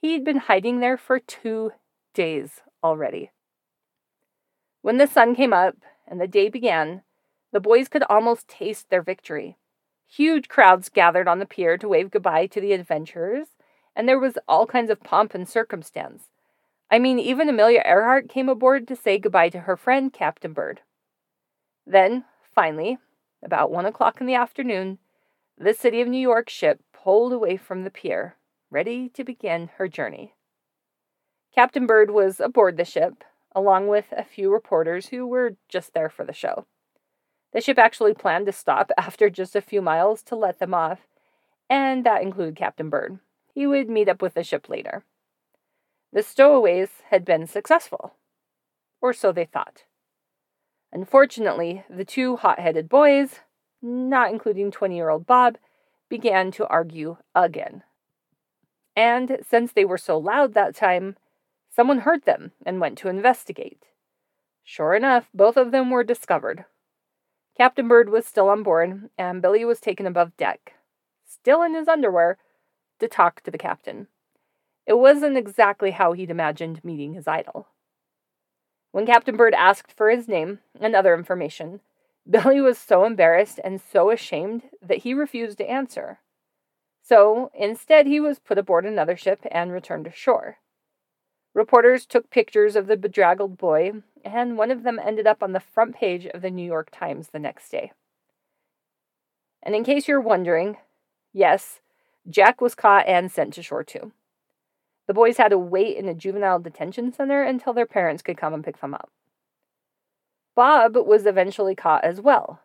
He'd 0.00 0.24
been 0.24 0.38
hiding 0.38 0.80
there 0.80 0.96
for 0.96 1.18
two 1.18 1.72
days 2.14 2.62
already. 2.82 3.30
When 4.82 4.96
the 4.96 5.06
sun 5.06 5.34
came 5.34 5.52
up 5.52 5.76
and 6.06 6.20
the 6.20 6.26
day 6.26 6.48
began, 6.48 7.02
the 7.52 7.60
boys 7.60 7.88
could 7.88 8.04
almost 8.04 8.48
taste 8.48 8.88
their 8.88 9.02
victory. 9.02 9.58
Huge 10.06 10.48
crowds 10.48 10.88
gathered 10.88 11.28
on 11.28 11.38
the 11.38 11.46
pier 11.46 11.76
to 11.78 11.88
wave 11.88 12.10
goodbye 12.10 12.46
to 12.46 12.60
the 12.60 12.72
adventurers, 12.72 13.48
and 13.94 14.08
there 14.08 14.18
was 14.18 14.38
all 14.48 14.66
kinds 14.66 14.90
of 14.90 15.02
pomp 15.02 15.34
and 15.34 15.48
circumstance. 15.48 16.24
I 16.90 16.98
mean, 16.98 17.18
even 17.18 17.48
Amelia 17.48 17.82
Earhart 17.84 18.28
came 18.28 18.48
aboard 18.48 18.88
to 18.88 18.96
say 18.96 19.18
goodbye 19.18 19.50
to 19.50 19.60
her 19.60 19.76
friend, 19.76 20.12
Captain 20.12 20.52
Byrd. 20.52 20.80
Then, 21.86 22.24
finally, 22.54 22.98
about 23.42 23.70
one 23.70 23.86
o'clock 23.86 24.20
in 24.20 24.26
the 24.26 24.34
afternoon, 24.34 24.98
the 25.56 25.74
City 25.74 26.00
of 26.00 26.08
New 26.08 26.20
York 26.20 26.48
ship 26.48 26.80
pulled 26.92 27.32
away 27.32 27.56
from 27.56 27.84
the 27.84 27.90
pier, 27.90 28.36
ready 28.70 29.08
to 29.10 29.24
begin 29.24 29.70
her 29.76 29.88
journey. 29.88 30.34
Captain 31.54 31.86
Byrd 31.86 32.10
was 32.10 32.40
aboard 32.40 32.76
the 32.76 32.84
ship, 32.84 33.24
along 33.54 33.88
with 33.88 34.06
a 34.12 34.24
few 34.24 34.52
reporters 34.52 35.08
who 35.08 35.26
were 35.26 35.56
just 35.68 35.92
there 35.94 36.08
for 36.08 36.24
the 36.24 36.32
show. 36.32 36.66
The 37.52 37.60
ship 37.60 37.78
actually 37.78 38.14
planned 38.14 38.46
to 38.46 38.52
stop 38.52 38.90
after 38.98 39.30
just 39.30 39.56
a 39.56 39.60
few 39.60 39.82
miles 39.82 40.22
to 40.24 40.36
let 40.36 40.58
them 40.58 40.74
off, 40.74 41.00
and 41.68 42.04
that 42.04 42.22
included 42.22 42.56
Captain 42.56 42.90
Byrd. 42.90 43.18
He 43.54 43.66
would 43.66 43.88
meet 43.90 44.08
up 44.08 44.22
with 44.22 44.34
the 44.34 44.44
ship 44.44 44.68
later. 44.68 45.04
The 46.12 46.22
stowaways 46.22 46.88
had 47.10 47.24
been 47.24 47.46
successful, 47.46 48.14
or 49.00 49.12
so 49.12 49.32
they 49.32 49.44
thought. 49.44 49.84
Unfortunately, 50.92 51.84
the 51.88 52.04
two 52.04 52.36
hot 52.36 52.58
headed 52.58 52.88
boys, 52.88 53.40
not 53.80 54.32
including 54.32 54.70
20 54.70 54.96
year 54.96 55.08
old 55.08 55.26
Bob, 55.26 55.56
began 56.08 56.50
to 56.52 56.66
argue 56.66 57.16
again. 57.34 57.84
And 58.96 59.38
since 59.48 59.72
they 59.72 59.84
were 59.84 59.98
so 59.98 60.18
loud 60.18 60.54
that 60.54 60.74
time, 60.74 61.16
someone 61.70 62.00
heard 62.00 62.24
them 62.24 62.52
and 62.66 62.80
went 62.80 62.98
to 62.98 63.08
investigate. 63.08 63.84
Sure 64.64 64.94
enough, 64.94 65.28
both 65.32 65.56
of 65.56 65.70
them 65.70 65.90
were 65.90 66.04
discovered. 66.04 66.64
Captain 67.56 67.88
Byrd 67.88 68.08
was 68.08 68.26
still 68.26 68.48
on 68.48 68.62
board, 68.62 69.10
and 69.16 69.42
Billy 69.42 69.64
was 69.64 69.80
taken 69.80 70.06
above 70.06 70.36
deck, 70.36 70.74
still 71.24 71.62
in 71.62 71.74
his 71.74 71.88
underwear, 71.88 72.38
to 73.00 73.08
talk 73.08 73.42
to 73.42 73.50
the 73.50 73.58
captain. 73.58 74.06
It 74.86 74.98
wasn't 74.98 75.36
exactly 75.36 75.90
how 75.90 76.12
he'd 76.12 76.30
imagined 76.30 76.84
meeting 76.84 77.14
his 77.14 77.28
idol. 77.28 77.68
When 78.92 79.06
Captain 79.06 79.36
Byrd 79.36 79.54
asked 79.54 79.92
for 79.92 80.10
his 80.10 80.26
name 80.26 80.60
and 80.80 80.94
other 80.94 81.14
information, 81.14 81.80
Billy 82.30 82.60
was 82.60 82.78
so 82.78 83.04
embarrassed 83.04 83.60
and 83.62 83.80
so 83.80 84.10
ashamed 84.10 84.62
that 84.82 84.98
he 84.98 85.14
refused 85.14 85.58
to 85.58 85.70
answer. 85.70 86.18
So 87.02 87.50
instead, 87.54 88.06
he 88.06 88.20
was 88.20 88.38
put 88.38 88.58
aboard 88.58 88.84
another 88.84 89.16
ship 89.16 89.40
and 89.50 89.72
returned 89.72 90.04
to 90.04 90.12
shore. 90.12 90.58
Reporters 91.54 92.06
took 92.06 92.30
pictures 92.30 92.76
of 92.76 92.86
the 92.86 92.96
bedraggled 92.96 93.58
boy, 93.58 93.92
and 94.24 94.56
one 94.56 94.70
of 94.70 94.84
them 94.84 95.00
ended 95.02 95.26
up 95.26 95.42
on 95.42 95.52
the 95.52 95.60
front 95.60 95.96
page 95.96 96.26
of 96.26 96.42
the 96.42 96.50
New 96.50 96.64
York 96.64 96.90
Times 96.92 97.28
the 97.28 97.40
next 97.40 97.70
day. 97.70 97.92
And 99.62 99.74
in 99.74 99.82
case 99.82 100.06
you're 100.06 100.20
wondering, 100.20 100.76
yes, 101.32 101.80
Jack 102.28 102.60
was 102.60 102.74
caught 102.74 103.06
and 103.06 103.30
sent 103.30 103.54
to 103.54 103.62
shore 103.62 103.84
too. 103.84 104.12
The 105.06 105.14
boys 105.14 105.38
had 105.38 105.48
to 105.48 105.58
wait 105.58 105.96
in 105.96 106.08
a 106.08 106.14
juvenile 106.14 106.60
detention 106.60 107.12
center 107.12 107.42
until 107.42 107.72
their 107.72 107.86
parents 107.86 108.22
could 108.22 108.36
come 108.36 108.54
and 108.54 108.62
pick 108.62 108.80
them 108.80 108.94
up. 108.94 109.10
Bob 110.54 110.96
was 110.96 111.26
eventually 111.26 111.74
caught 111.74 112.04
as 112.04 112.20
well, 112.20 112.60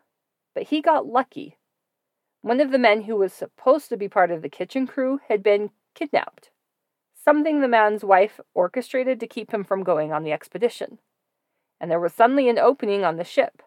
but 0.54 0.64
he 0.64 0.80
got 0.80 1.06
lucky. 1.06 1.56
One 2.42 2.60
of 2.60 2.70
the 2.70 2.78
men 2.78 3.02
who 3.02 3.16
was 3.16 3.32
supposed 3.32 3.88
to 3.88 3.96
be 3.96 4.08
part 4.08 4.30
of 4.30 4.42
the 4.42 4.48
kitchen 4.48 4.86
crew 4.86 5.18
had 5.28 5.42
been 5.42 5.70
kidnapped, 5.94 6.50
something 7.14 7.60
the 7.60 7.68
man's 7.68 8.04
wife 8.04 8.38
orchestrated 8.54 9.18
to 9.20 9.26
keep 9.26 9.52
him 9.52 9.64
from 9.64 9.82
going 9.82 10.12
on 10.12 10.22
the 10.22 10.32
expedition. 10.32 10.98
And 11.80 11.90
there 11.90 11.98
was 11.98 12.12
suddenly 12.12 12.48
an 12.48 12.58
opening 12.58 13.04
on 13.04 13.16
the 13.16 13.24
ship. 13.24 13.62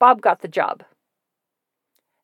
Bob 0.00 0.20
got 0.20 0.40
the 0.40 0.48
job. 0.48 0.82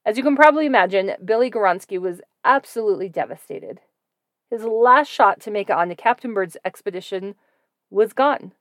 As 0.05 0.17
you 0.17 0.25
can 0.25 0.35
probably 0.35 0.67
imagine, 0.67 1.13
Billy 1.25 1.51
Gawronski 1.51 2.01
was 2.01 2.21
absolutely 2.45 3.09
devastated. 3.09 3.81
His 4.51 4.65
last 4.65 5.09
shot 5.09 5.41
to 5.41 5.51
make 5.51 5.71
it 5.71 5.77
on 5.77 5.89
the 5.89 5.95
Captain 5.95 6.35
Byrd's 6.35 6.57
expedition 6.65 7.37
was 7.91 8.13
gone. 8.13 8.53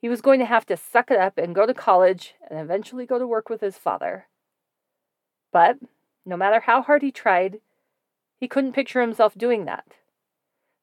He 0.00 0.08
was 0.08 0.20
going 0.20 0.38
to 0.40 0.46
have 0.46 0.64
to 0.66 0.76
suck 0.76 1.10
it 1.10 1.18
up 1.18 1.38
and 1.38 1.54
go 1.54 1.66
to 1.66 1.74
college 1.74 2.34
and 2.48 2.58
eventually 2.58 3.04
go 3.04 3.18
to 3.18 3.26
work 3.26 3.50
with 3.50 3.60
his 3.60 3.76
father. 3.76 4.26
But 5.52 5.78
no 6.24 6.36
matter 6.36 6.60
how 6.60 6.82
hard 6.82 7.02
he 7.02 7.10
tried, 7.10 7.60
he 8.38 8.48
couldn't 8.48 8.74
picture 8.74 9.00
himself 9.00 9.34
doing 9.36 9.64
that. 9.64 9.84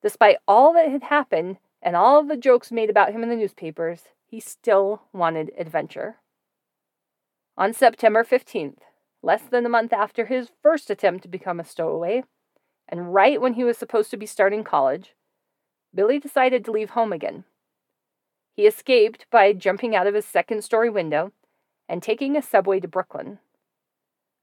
Despite 0.03 0.37
all 0.47 0.73
that 0.73 0.89
had 0.89 1.03
happened 1.03 1.57
and 1.81 1.95
all 1.95 2.23
the 2.23 2.37
jokes 2.37 2.71
made 2.71 2.89
about 2.89 3.13
him 3.13 3.23
in 3.23 3.29
the 3.29 3.35
newspapers, 3.35 4.03
he 4.27 4.39
still 4.39 5.03
wanted 5.13 5.51
adventure. 5.57 6.17
On 7.57 7.73
September 7.73 8.23
15th, 8.23 8.79
less 9.25 9.41
than 9.41 9.65
a 9.65 9.69
month 9.69 9.91
after 9.91 10.27
his 10.27 10.51
first 10.61 10.91
attempt 10.91 11.23
to 11.23 11.27
become 11.27 11.59
a 11.59 11.65
stowaway, 11.65 12.23
and 12.87 13.13
right 13.13 13.41
when 13.41 13.55
he 13.55 13.63
was 13.63 13.75
supposed 13.75 14.11
to 14.11 14.17
be 14.17 14.27
starting 14.27 14.63
college, 14.63 15.15
Billy 15.93 16.19
decided 16.19 16.63
to 16.63 16.71
leave 16.71 16.91
home 16.91 17.11
again. 17.11 17.43
He 18.55 18.67
escaped 18.67 19.25
by 19.31 19.51
jumping 19.51 19.95
out 19.95 20.05
of 20.05 20.13
his 20.13 20.25
second 20.25 20.63
story 20.63 20.91
window 20.91 21.31
and 21.89 22.03
taking 22.03 22.37
a 22.37 22.41
subway 22.41 22.79
to 22.79 22.87
Brooklyn. 22.87 23.39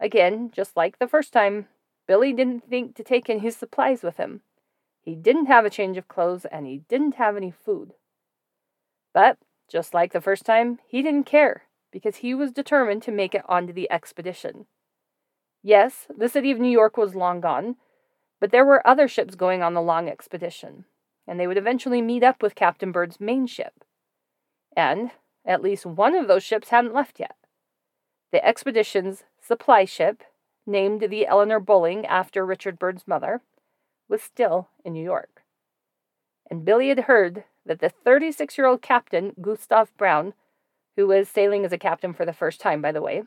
Again, 0.01 0.51
just 0.53 0.77
like 0.77 0.99
the 0.99 1.07
first 1.07 1.33
time, 1.33 1.69
Billy 2.09 2.33
didn't 2.33 2.69
think 2.69 2.97
to 2.97 3.05
take 3.05 3.31
any 3.31 3.39
his 3.39 3.57
supplies 3.57 4.03
with 4.03 4.17
him. 4.17 4.41
He 5.01 5.15
didn't 5.15 5.47
have 5.47 5.65
a 5.65 5.71
change 5.71 5.97
of 5.97 6.09
clothes 6.09 6.45
and 6.45 6.67
he 6.67 6.83
didn't 6.89 7.15
have 7.15 7.37
any 7.37 7.53
food. 7.53 7.95
But, 9.15 9.39
just 9.69 9.95
like 9.95 10.12
the 10.12 10.21
first 10.21 10.45
time, 10.45 10.81
he 10.87 11.03
didn't 11.03 11.25
care 11.25 11.62
because 11.93 12.17
he 12.17 12.35
was 12.35 12.51
determined 12.51 13.03
to 13.03 13.13
make 13.13 13.35
it 13.35 13.45
onto 13.49 13.73
the 13.73 13.91
expedition. 13.93 14.67
Yes, 15.63 16.09
the 16.17 16.29
city 16.29 16.51
of 16.51 16.59
New 16.59 16.71
York 16.71 16.97
was 16.97 17.15
long 17.15 17.41
gone, 17.41 17.77
but 18.41 18.51
there 18.51 18.65
were 18.65 18.85
other 18.87 19.07
ships 19.07 19.37
going 19.37 19.63
on 19.63 19.75
the 19.75 19.81
long 19.81 20.09
expedition, 20.09 20.87
and 21.29 21.39
they 21.39 21.47
would 21.47 21.59
eventually 21.59 22.03
meet 22.03 22.25
up 22.25 22.43
with 22.43 22.57
Captain 22.57 22.91
Byrd's 22.91 23.21
main 23.21 23.47
ship. 23.47 23.85
And 24.77 25.13
at 25.45 25.63
least 25.63 25.87
one 25.87 26.15
of 26.15 26.27
those 26.27 26.43
ships 26.43 26.71
hadn't 26.71 26.95
left 26.95 27.21
yet. 27.21 27.37
The 28.33 28.45
expedition's 28.45 29.25
supply 29.41 29.85
ship, 29.85 30.23
named 30.67 31.03
the 31.03 31.27
Eleanor 31.27 31.61
Bolling 31.61 32.07
after 32.07 32.47
Richard 32.47 32.79
Byrd's 32.79 33.07
mother, 33.07 33.43
was 34.09 34.23
still 34.23 34.69
in 34.85 34.95
New 34.95 35.05
York. 35.05 35.43
And 36.51 36.65
Billy 36.65 36.89
had 36.89 37.01
heard 37.01 37.45
that 37.67 37.81
the 37.81 37.89
36 37.89 38.59
year 38.59 38.67
old 38.67 38.83
captain, 38.83 39.35
Gustav 39.41 39.97
Brown, 39.97 40.35
who 40.97 41.07
was 41.07 41.29
sailing 41.29 41.65
as 41.65 41.73
a 41.73 41.79
captain 41.79 42.13
for 42.13 42.25
the 42.25 42.33
first 42.33 42.61
time, 42.61 42.83
by 42.83 42.93
the 42.93 43.03
way, 43.03 43.23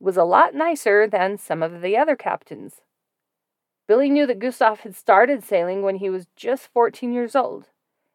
was 0.00 0.16
a 0.16 0.24
lot 0.24 0.54
nicer 0.54 1.06
than 1.06 1.38
some 1.38 1.62
of 1.62 1.80
the 1.80 1.96
other 1.96 2.16
captains. 2.16 2.82
Billy 3.86 4.10
knew 4.10 4.26
that 4.26 4.38
Gustav 4.38 4.80
had 4.80 4.94
started 4.94 5.44
sailing 5.44 5.82
when 5.82 5.96
he 5.96 6.10
was 6.10 6.26
just 6.36 6.68
14 6.68 7.12
years 7.12 7.34
old, 7.34 7.68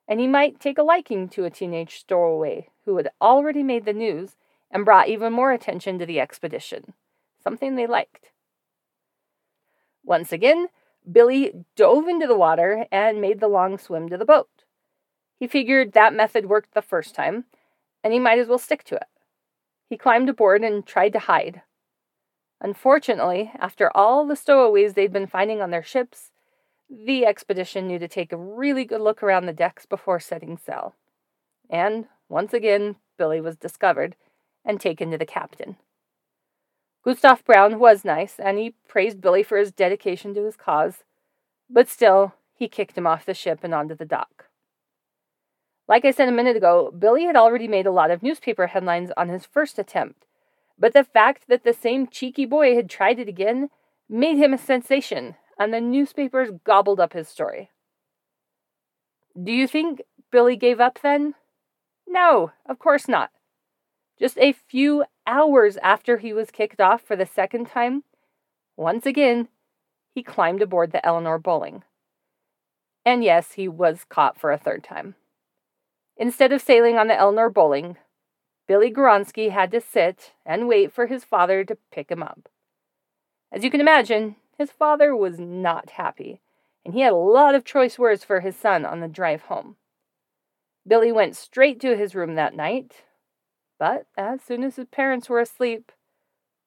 and 0.08 0.20
he 0.20 0.28
might 0.28 0.60
take 0.60 0.78
a 0.78 0.84
liking 0.84 1.28
to 1.30 1.46
a 1.46 1.50
teenage 1.50 2.00
stowaway 2.00 2.70
who 2.86 2.98
had 2.98 3.10
already 3.22 3.64
made 3.64 3.86
the 3.86 3.94
news 3.94 4.36
and 4.72 4.86
brought 4.86 5.10
even 5.10 5.34
more 5.34 5.52
attention 5.52 6.00
to 6.00 6.06
the 6.06 6.20
expedition, 6.20 6.94
something 7.44 7.76
they 7.76 7.88
liked. 7.88 8.32
Once 10.04 10.32
again, 10.32 10.68
Billy 11.10 11.54
dove 11.76 12.08
into 12.08 12.28
the 12.28 12.36
water 12.38 12.86
and 12.92 13.22
made 13.22 13.40
the 13.40 13.48
long 13.48 13.78
swim 13.78 14.10
to 14.10 14.18
the 14.18 14.26
boat. 14.26 14.50
He 15.38 15.48
figured 15.48 15.94
that 15.94 16.14
method 16.14 16.48
worked 16.48 16.74
the 16.74 16.82
first 16.82 17.14
time, 17.14 17.46
and 18.08 18.14
he 18.14 18.20
might 18.20 18.40
as 18.40 18.48
well 18.48 18.58
stick 18.58 18.86
to 18.86 18.96
it. 18.96 19.08
He 19.90 19.98
climbed 19.98 20.30
aboard 20.30 20.64
and 20.64 20.86
tried 20.86 21.12
to 21.12 21.20
hide. 21.20 21.62
Unfortunately, 22.62 23.52
after 23.60 23.92
all 23.94 24.26
the 24.26 24.38
stowaways 24.38 24.94
they'd 24.94 25.12
been 25.12 25.28
finding 25.28 25.62
on 25.62 25.72
their 25.72 25.84
ships, 25.84 26.32
the 26.90 27.26
expedition 27.26 27.86
knew 27.86 28.00
to 28.00 28.08
take 28.08 28.32
a 28.32 28.38
really 28.38 28.86
good 28.86 29.02
look 29.02 29.22
around 29.22 29.46
the 29.46 29.52
decks 29.52 29.86
before 29.86 30.22
setting 30.22 30.58
sail. 30.58 30.96
And 31.70 32.06
once 32.30 32.54
again, 32.54 32.96
Billy 33.18 33.42
was 33.42 33.58
discovered 33.58 34.16
and 34.64 34.80
taken 34.80 35.12
to 35.12 35.18
the 35.18 35.26
captain. 35.26 35.76
Gustav 37.04 37.44
Brown 37.44 37.78
was 37.78 38.06
nice, 38.06 38.40
and 38.40 38.58
he 38.58 38.76
praised 38.88 39.20
Billy 39.20 39.44
for 39.44 39.58
his 39.58 39.74
dedication 39.74 40.34
to 40.34 40.46
his 40.46 40.56
cause, 40.56 41.04
but 41.70 41.90
still, 41.90 42.36
he 42.54 42.70
kicked 42.70 42.98
him 42.98 43.06
off 43.06 43.26
the 43.26 43.34
ship 43.34 43.60
and 43.64 43.74
onto 43.74 43.96
the 43.96 44.06
dock. 44.06 44.46
Like 45.88 46.04
I 46.04 46.12
said 46.12 46.28
a 46.28 46.34
minute 46.34 46.58
ago, 46.58 46.92
Billy 46.98 47.24
had 47.24 47.36
already 47.36 47.68
made 47.68 47.86
a 47.86 47.92
lot 47.92 48.12
of 48.12 48.22
newspaper 48.22 48.68
headlines 48.68 49.12
on 49.16 49.30
his 49.30 49.46
first 49.46 49.80
attempt, 49.80 50.26
but 50.78 50.94
the 50.94 51.04
fact 51.04 51.48
that 51.48 51.64
the 51.64 51.74
same 51.74 52.08
cheeky 52.08 52.46
boy 52.46 52.76
had 52.76 52.90
tried 52.90 53.20
it 53.20 53.30
again 53.30 53.70
made 54.10 54.38
him 54.38 54.54
a 54.54 54.58
sensation, 54.58 55.36
and 55.58 55.74
the 55.74 55.82
newspapers 55.82 56.50
gobbled 56.64 57.00
up 57.00 57.14
his 57.14 57.28
story. 57.28 57.72
Do 59.42 59.52
you 59.52 59.68
think 59.68 60.02
Billy 60.32 60.58
gave 60.58 60.82
up 60.82 61.00
then? 61.02 61.36
No, 62.06 62.52
of 62.68 62.80
course 62.80 63.08
not. 63.08 63.32
Just 64.20 64.38
a 64.40 64.52
few 64.52 65.06
hours 65.26 65.78
after 65.78 66.18
he 66.18 66.34
was 66.34 66.52
kicked 66.52 66.82
off 66.82 67.02
for 67.02 67.16
the 67.16 67.26
second 67.26 67.68
time, 67.68 68.04
once 68.76 69.06
again, 69.06 69.48
he 70.14 70.24
climbed 70.24 70.62
aboard 70.62 70.92
the 70.92 71.06
Eleanor 71.06 71.38
Bolling. 71.38 71.84
And 73.06 73.24
yes, 73.24 73.54
he 73.54 73.68
was 73.68 74.06
caught 74.10 74.40
for 74.40 74.52
a 74.52 74.58
third 74.58 74.84
time. 74.84 75.16
Instead 76.18 76.52
of 76.52 76.62
sailing 76.62 76.98
on 76.98 77.08
the 77.08 77.16
Eleanor 77.16 77.50
Bolling, 77.50 77.98
Billy 78.68 78.92
Gawronski 78.92 79.52
had 79.52 79.72
to 79.72 79.80
sit 79.80 80.34
and 80.46 80.68
wait 80.68 80.92
for 80.92 81.06
his 81.06 81.24
father 81.24 81.64
to 81.64 81.78
pick 81.92 82.12
him 82.12 82.24
up. 82.24 82.50
As 83.52 83.64
you 83.64 83.72
can 83.72 83.80
imagine, 83.80 84.36
his 84.58 84.72
father 84.72 85.16
was 85.16 85.40
not 85.40 85.92
happy, 85.92 86.42
and 86.84 86.94
he 86.94 87.02
had 87.02 87.14
a 87.14 87.18
lot 87.18 87.56
of 87.56 87.64
choice 87.64 88.00
words 88.00 88.24
for 88.24 88.40
his 88.40 88.56
son 88.56 88.84
on 88.84 89.00
the 89.00 89.08
drive 89.08 89.44
home. 89.44 89.76
Billy 90.88 91.12
went 91.12 91.36
straight 91.36 91.80
to 91.82 91.96
his 91.96 92.16
room 92.16 92.36
that 92.36 92.56
night, 92.56 93.04
but 93.78 94.08
as 94.18 94.42
soon 94.42 94.64
as 94.64 94.78
his 94.78 94.88
parents 94.88 95.30
were 95.30 95.40
asleep, 95.40 95.92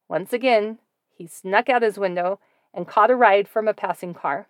once 0.08 0.32
again 0.32 0.78
he 1.16 1.26
snuck 1.26 1.68
out 1.68 1.82
his 1.82 1.98
window 1.98 2.38
and 2.72 2.86
caught 2.86 3.10
a 3.10 3.16
ride 3.16 3.48
from 3.48 3.66
a 3.66 3.74
passing 3.74 4.14
car. 4.14 4.46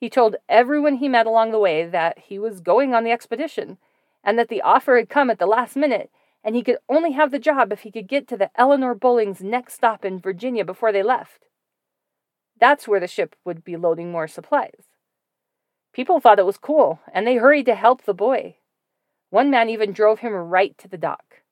He 0.00 0.08
told 0.08 0.36
everyone 0.48 0.94
he 0.94 1.10
met 1.10 1.26
along 1.26 1.50
the 1.50 1.58
way 1.58 1.84
that 1.84 2.18
he 2.18 2.38
was 2.38 2.60
going 2.60 2.94
on 2.94 3.04
the 3.04 3.12
expedition 3.12 3.76
and 4.24 4.38
that 4.38 4.48
the 4.48 4.62
offer 4.62 4.96
had 4.96 5.10
come 5.10 5.28
at 5.28 5.38
the 5.38 5.46
last 5.46 5.76
minute 5.76 6.10
and 6.42 6.56
he 6.56 6.62
could 6.62 6.78
only 6.88 7.12
have 7.12 7.30
the 7.30 7.38
job 7.38 7.70
if 7.70 7.80
he 7.80 7.90
could 7.90 8.08
get 8.08 8.26
to 8.28 8.36
the 8.38 8.50
Eleanor 8.56 8.94
Bolling's 8.94 9.42
next 9.42 9.74
stop 9.74 10.02
in 10.06 10.18
Virginia 10.18 10.64
before 10.64 10.90
they 10.90 11.02
left. 11.02 11.44
That's 12.58 12.88
where 12.88 12.98
the 12.98 13.06
ship 13.06 13.36
would 13.44 13.62
be 13.62 13.76
loading 13.76 14.10
more 14.10 14.26
supplies. 14.26 14.88
People 15.92 16.18
thought 16.18 16.38
it 16.38 16.46
was 16.46 16.56
cool, 16.56 17.00
and 17.12 17.26
they 17.26 17.36
hurried 17.36 17.66
to 17.66 17.74
help 17.74 18.04
the 18.04 18.14
boy. 18.14 18.56
One 19.28 19.50
man 19.50 19.68
even 19.68 19.92
drove 19.92 20.20
him 20.20 20.32
right 20.32 20.76
to 20.78 20.88
the 20.88 20.96
dock. 20.96 21.42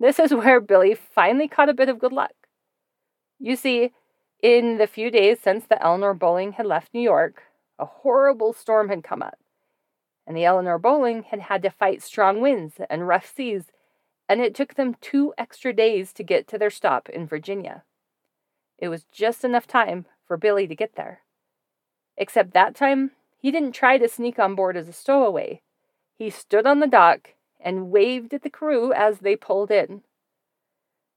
This 0.00 0.18
is 0.18 0.34
where 0.34 0.60
Billy 0.60 0.94
finally 0.94 1.46
caught 1.46 1.68
a 1.68 1.74
bit 1.74 1.88
of 1.88 2.00
good 2.00 2.12
luck. 2.12 2.34
You 3.38 3.54
see, 3.54 3.92
in 4.42 4.78
the 4.78 4.86
few 4.86 5.10
days 5.10 5.40
since 5.40 5.66
the 5.66 5.82
Eleanor 5.82 6.14
Bolling 6.14 6.52
had 6.52 6.66
left 6.66 6.92
New 6.92 7.00
York, 7.00 7.42
a 7.78 7.86
horrible 7.86 8.52
storm 8.52 8.88
had 8.88 9.04
come 9.04 9.22
up, 9.22 9.38
and 10.26 10.36
the 10.36 10.44
Eleanor 10.44 10.78
Bolling 10.78 11.24
had 11.24 11.40
had 11.40 11.62
to 11.62 11.70
fight 11.70 12.02
strong 12.02 12.40
winds 12.40 12.74
and 12.90 13.08
rough 13.08 13.32
seas, 13.34 13.64
and 14.28 14.40
it 14.40 14.54
took 14.54 14.74
them 14.74 14.96
two 15.00 15.32
extra 15.38 15.72
days 15.72 16.12
to 16.12 16.22
get 16.22 16.48
to 16.48 16.58
their 16.58 16.70
stop 16.70 17.08
in 17.08 17.26
Virginia. 17.26 17.84
It 18.78 18.88
was 18.88 19.04
just 19.04 19.44
enough 19.44 19.66
time 19.66 20.06
for 20.26 20.36
Billy 20.36 20.66
to 20.66 20.74
get 20.74 20.96
there. 20.96 21.20
Except 22.16 22.52
that 22.52 22.74
time, 22.74 23.12
he 23.38 23.50
didn't 23.50 23.72
try 23.72 23.98
to 23.98 24.08
sneak 24.08 24.38
on 24.38 24.54
board 24.54 24.76
as 24.76 24.88
a 24.88 24.92
stowaway. 24.92 25.60
He 26.18 26.30
stood 26.30 26.66
on 26.66 26.80
the 26.80 26.86
dock 26.86 27.34
and 27.60 27.90
waved 27.90 28.34
at 28.34 28.42
the 28.42 28.50
crew 28.50 28.92
as 28.92 29.18
they 29.18 29.36
pulled 29.36 29.70
in. 29.70 30.02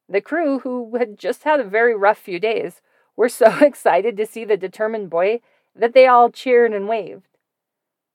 The 0.08 0.22
crew, 0.22 0.60
who 0.60 0.98
had 0.98 1.18
just 1.18 1.44
had 1.44 1.60
a 1.60 1.64
very 1.64 1.96
rough 1.96 2.18
few 2.18 2.40
days, 2.40 2.82
were 3.20 3.28
so 3.28 3.54
excited 3.62 4.16
to 4.16 4.26
see 4.26 4.46
the 4.46 4.56
determined 4.56 5.10
boy 5.10 5.42
that 5.76 5.94
they 5.94 6.08
all 6.08 6.32
cheered 6.32 6.74
and 6.74 6.88
waved. 6.88 7.28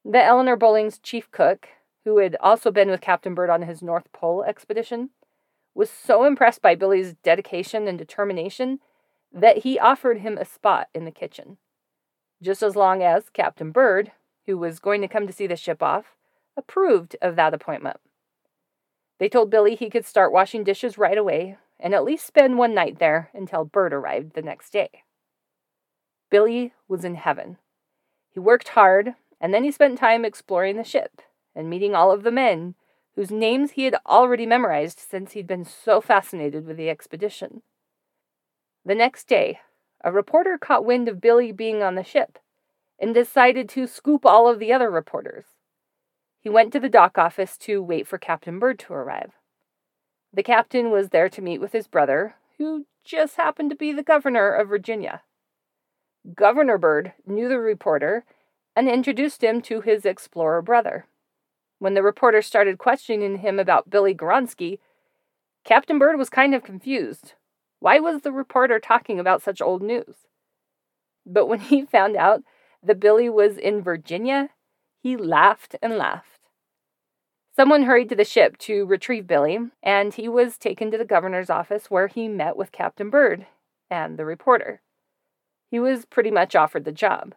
The 0.02 0.24
Eleanor 0.24 0.56
Bolling's 0.56 0.98
chief 0.98 1.30
cook, 1.30 1.68
who 2.04 2.18
had 2.18 2.36
also 2.40 2.70
been 2.70 2.88
with 2.88 3.02
Captain 3.02 3.34
Byrd 3.34 3.50
on 3.50 3.62
his 3.62 3.82
North 3.82 4.10
Pole 4.12 4.42
expedition, 4.44 5.10
was 5.74 5.90
so 5.90 6.24
impressed 6.24 6.62
by 6.62 6.74
Billy's 6.74 7.12
dedication 7.22 7.86
and 7.86 7.98
determination 7.98 8.80
that 9.30 9.58
he 9.58 9.78
offered 9.78 10.20
him 10.20 10.38
a 10.38 10.44
spot 10.46 10.88
in 10.94 11.04
the 11.04 11.10
kitchen, 11.10 11.58
just 12.42 12.62
as 12.62 12.74
long 12.74 13.02
as 13.02 13.28
Captain 13.28 13.72
Byrd, 13.72 14.10
who 14.46 14.56
was 14.56 14.78
going 14.78 15.02
to 15.02 15.08
come 15.08 15.26
to 15.26 15.34
see 15.34 15.46
the 15.46 15.56
ship 15.56 15.82
off, 15.82 16.16
approved 16.56 17.14
of 17.20 17.36
that 17.36 17.52
appointment. 17.52 17.98
They 19.18 19.28
told 19.28 19.50
Billy 19.50 19.74
he 19.74 19.90
could 19.90 20.06
start 20.06 20.32
washing 20.32 20.64
dishes 20.64 20.96
right 20.96 21.18
away 21.18 21.58
and 21.78 21.94
at 21.94 22.04
least 22.04 22.26
spend 22.26 22.58
one 22.58 22.74
night 22.74 22.98
there 22.98 23.30
until 23.34 23.64
Byrd 23.64 23.92
arrived 23.92 24.34
the 24.34 24.42
next 24.42 24.72
day. 24.72 24.88
Billy 26.30 26.72
was 26.88 27.04
in 27.04 27.14
heaven. 27.14 27.58
He 28.30 28.40
worked 28.40 28.68
hard, 28.68 29.14
and 29.40 29.52
then 29.52 29.64
he 29.64 29.70
spent 29.70 29.98
time 29.98 30.24
exploring 30.24 30.76
the 30.76 30.84
ship 30.84 31.22
and 31.54 31.70
meeting 31.70 31.94
all 31.94 32.10
of 32.10 32.22
the 32.22 32.30
men 32.30 32.74
whose 33.14 33.30
names 33.30 33.72
he 33.72 33.84
had 33.84 33.96
already 34.06 34.46
memorized 34.46 34.98
since 34.98 35.32
he'd 35.32 35.46
been 35.46 35.64
so 35.64 36.00
fascinated 36.00 36.66
with 36.66 36.76
the 36.76 36.90
expedition. 36.90 37.62
The 38.84 38.94
next 38.94 39.28
day, 39.28 39.60
a 40.02 40.10
reporter 40.10 40.58
caught 40.58 40.84
wind 40.84 41.08
of 41.08 41.20
Billy 41.20 41.52
being 41.52 41.82
on 41.82 41.94
the 41.94 42.04
ship 42.04 42.38
and 42.98 43.14
decided 43.14 43.68
to 43.70 43.86
scoop 43.86 44.26
all 44.26 44.48
of 44.48 44.58
the 44.58 44.72
other 44.72 44.90
reporters. 44.90 45.46
he 46.40 46.50
went 46.50 46.72
to 46.72 46.80
the 46.80 46.90
dock 46.90 47.16
office 47.16 47.56
to 47.56 47.82
wait 47.82 48.06
for 48.06 48.18
Captain 48.18 48.58
Byrd 48.58 48.78
to 48.80 48.92
arrive. 48.92 49.32
The 50.34 50.42
captain 50.42 50.90
was 50.90 51.10
there 51.10 51.28
to 51.28 51.40
meet 51.40 51.60
with 51.60 51.70
his 51.70 51.86
brother, 51.86 52.34
who 52.58 52.86
just 53.04 53.36
happened 53.36 53.70
to 53.70 53.76
be 53.76 53.92
the 53.92 54.02
governor 54.02 54.52
of 54.52 54.68
Virginia. 54.68 55.22
Governor 56.34 56.76
Byrd 56.76 57.12
knew 57.24 57.48
the 57.48 57.60
reporter 57.60 58.24
and 58.74 58.88
introduced 58.88 59.44
him 59.44 59.62
to 59.62 59.80
his 59.80 60.04
explorer 60.04 60.60
brother. 60.60 61.06
When 61.78 61.94
the 61.94 62.02
reporter 62.02 62.42
started 62.42 62.78
questioning 62.78 63.38
him 63.38 63.60
about 63.60 63.90
Billy 63.90 64.12
Gawronski, 64.12 64.80
Captain 65.64 66.00
Byrd 66.00 66.18
was 66.18 66.30
kind 66.30 66.52
of 66.52 66.64
confused. 66.64 67.34
Why 67.78 68.00
was 68.00 68.22
the 68.22 68.32
reporter 68.32 68.80
talking 68.80 69.20
about 69.20 69.40
such 69.40 69.62
old 69.62 69.82
news? 69.82 70.26
But 71.24 71.46
when 71.46 71.60
he 71.60 71.84
found 71.92 72.16
out 72.16 72.42
that 72.82 72.98
Billy 72.98 73.28
was 73.28 73.56
in 73.56 73.82
Virginia, 73.82 74.50
he 75.00 75.16
laughed 75.16 75.76
and 75.80 75.96
laughed. 75.96 76.33
Someone 77.56 77.84
hurried 77.84 78.08
to 78.08 78.16
the 78.16 78.24
ship 78.24 78.58
to 78.58 78.84
retrieve 78.84 79.28
Billy, 79.28 79.58
and 79.80 80.12
he 80.12 80.28
was 80.28 80.58
taken 80.58 80.90
to 80.90 80.98
the 80.98 81.04
governor's 81.04 81.50
office 81.50 81.88
where 81.88 82.08
he 82.08 82.26
met 82.26 82.56
with 82.56 82.72
Captain 82.72 83.10
Byrd 83.10 83.46
and 83.88 84.18
the 84.18 84.24
reporter. 84.24 84.82
He 85.70 85.78
was 85.78 86.04
pretty 86.04 86.32
much 86.32 86.56
offered 86.56 86.84
the 86.84 86.90
job. 86.90 87.34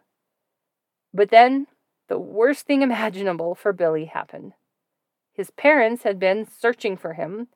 But 1.14 1.30
then, 1.30 1.68
the 2.08 2.18
worst 2.18 2.66
thing 2.66 2.82
imaginable 2.82 3.54
for 3.54 3.72
Billy 3.72 4.06
happened. 4.06 4.54
His 5.32 5.52
parents 5.52 6.02
had 6.02 6.18
been 6.18 6.44
searching 6.44 6.96
for 6.96 7.12
him, 7.12 7.46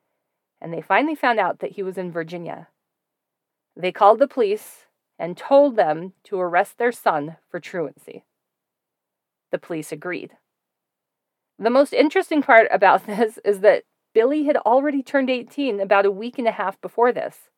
and 0.61 0.73
they 0.73 0.81
finally 0.81 1.17
found 1.17 1.41
out 1.41 1.59
that 1.59 1.73
he 1.73 1.83
was 1.83 1.99
in 1.99 2.13
Virginia. 2.13 2.69
They 3.77 3.91
called 3.91 4.21
the 4.21 4.29
police 4.29 4.87
and 5.19 5.37
told 5.37 5.75
them 5.75 6.13
to 6.25 6.39
arrest 6.39 6.79
their 6.79 6.93
son 6.93 7.39
for 7.51 7.59
truancy. 7.59 8.25
The 9.51 9.59
police 9.59 9.91
agreed. 9.91 10.37
The 11.63 11.71
most 11.71 11.93
interesting 11.93 12.43
part 12.43 12.67
about 12.73 13.07
this 13.07 13.39
is 13.45 13.61
that 13.61 13.85
Billy 14.13 14.45
had 14.45 14.57
already 14.57 15.01
turned 15.01 15.31
18 15.31 15.81
about 15.81 16.05
a 16.05 16.11
week 16.11 16.37
and 16.37 16.49
a 16.49 16.53
half 16.53 16.81
before 16.81 17.13
this. 17.13 17.51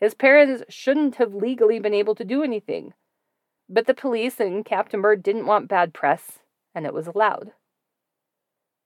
His 0.00 0.14
parents 0.14 0.62
shouldn't 0.68 1.16
have 1.16 1.34
legally 1.34 1.80
been 1.80 1.94
able 1.94 2.14
to 2.14 2.24
do 2.24 2.44
anything, 2.44 2.94
but 3.68 3.86
the 3.86 3.94
police 3.94 4.38
and 4.38 4.64
Captain 4.64 5.02
Byrd 5.02 5.24
didn't 5.24 5.46
want 5.46 5.68
bad 5.68 5.92
press, 5.92 6.38
and 6.76 6.86
it 6.86 6.94
was 6.94 7.08
allowed. 7.08 7.50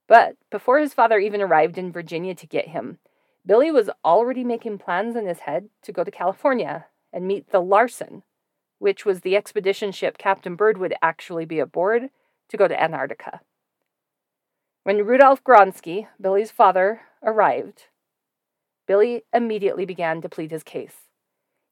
But 0.09 0.37
before 0.51 0.79
his 0.79 0.95
father 0.95 1.19
even 1.19 1.43
arrived 1.43 1.77
in 1.77 1.93
Virginia 1.93 2.35
to 2.35 2.47
get 2.47 2.69
him, 2.69 2.99
Billy 3.45 3.71
was 3.71 3.91
already 4.03 4.45
making 4.45 4.79
plans 4.79 5.15
in 5.15 5.27
his 5.27 5.41
head 5.41 5.69
to 5.83 5.93
go 5.93 6.05
to 6.05 6.11
California 6.11 6.87
and 7.13 7.27
meet 7.27 7.51
the 7.51 7.61
Larsen, 7.61 8.23
which 8.79 9.05
was 9.05 9.21
the 9.21 9.37
expedition 9.37 9.93
ship 9.93 10.17
Captain 10.17 10.57
Byrd 10.57 10.79
would 10.79 10.95
actually 11.03 11.45
be 11.45 11.59
aboard 11.59 12.09
to 12.49 12.57
go 12.57 12.67
to 12.67 12.83
Antarctica. 12.83 13.43
When 14.85 15.07
Rudolph 15.07 15.45
Gawronski, 15.45 16.09
Billy's 16.21 16.51
father, 16.51 17.03
arrived, 17.23 17.85
Billy 18.89 19.23
immediately 19.33 19.85
began 19.85 20.21
to 20.21 20.29
plead 20.29 20.51
his 20.51 20.65
case. 20.65 21.09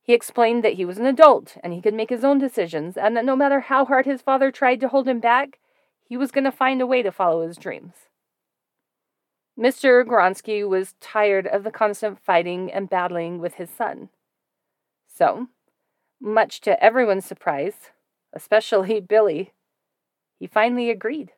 He 0.00 0.14
explained 0.14 0.62
that 0.62 0.74
he 0.74 0.84
was 0.84 0.98
an 0.98 1.06
adult 1.06 1.56
and 1.64 1.72
he 1.72 1.82
could 1.82 1.94
make 1.94 2.10
his 2.10 2.24
own 2.24 2.38
decisions, 2.38 2.96
and 2.96 3.16
that 3.16 3.24
no 3.24 3.34
matter 3.34 3.60
how 3.60 3.84
hard 3.84 4.06
his 4.06 4.22
father 4.22 4.52
tried 4.52 4.80
to 4.80 4.88
hold 4.88 5.08
him 5.08 5.18
back, 5.18 5.58
he 6.08 6.16
was 6.16 6.30
going 6.30 6.44
to 6.44 6.52
find 6.52 6.80
a 6.80 6.86
way 6.86 7.02
to 7.02 7.10
follow 7.10 7.46
his 7.46 7.56
dreams. 7.56 7.94
Mr. 9.58 10.04
Gawronski 10.04 10.66
was 10.66 10.94
tired 11.00 11.48
of 11.48 11.64
the 11.64 11.70
constant 11.72 12.18
fighting 12.20 12.72
and 12.72 12.88
battling 12.88 13.40
with 13.40 13.54
his 13.54 13.70
son. 13.70 14.08
So, 15.08 15.48
much 16.20 16.60
to 16.62 16.82
everyone's 16.82 17.26
surprise, 17.26 17.90
especially 18.32 19.00
Billy, 19.08 19.52
he 20.38 20.46
finally 20.46 20.90
agreed. 20.90 21.32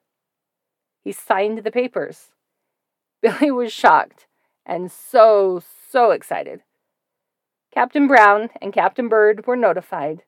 He 1.03 1.13
signed 1.13 1.59
the 1.59 1.71
papers. 1.71 2.31
Billy 3.23 3.51
was 3.51 3.73
shocked 3.73 4.27
and 4.65 4.91
so, 4.91 5.63
so 5.91 6.11
excited. 6.11 6.63
Captain 7.73 8.07
Brown 8.07 8.51
and 8.61 8.73
Captain 8.73 9.09
Byrd 9.09 9.47
were 9.47 9.57
notified, 9.57 10.23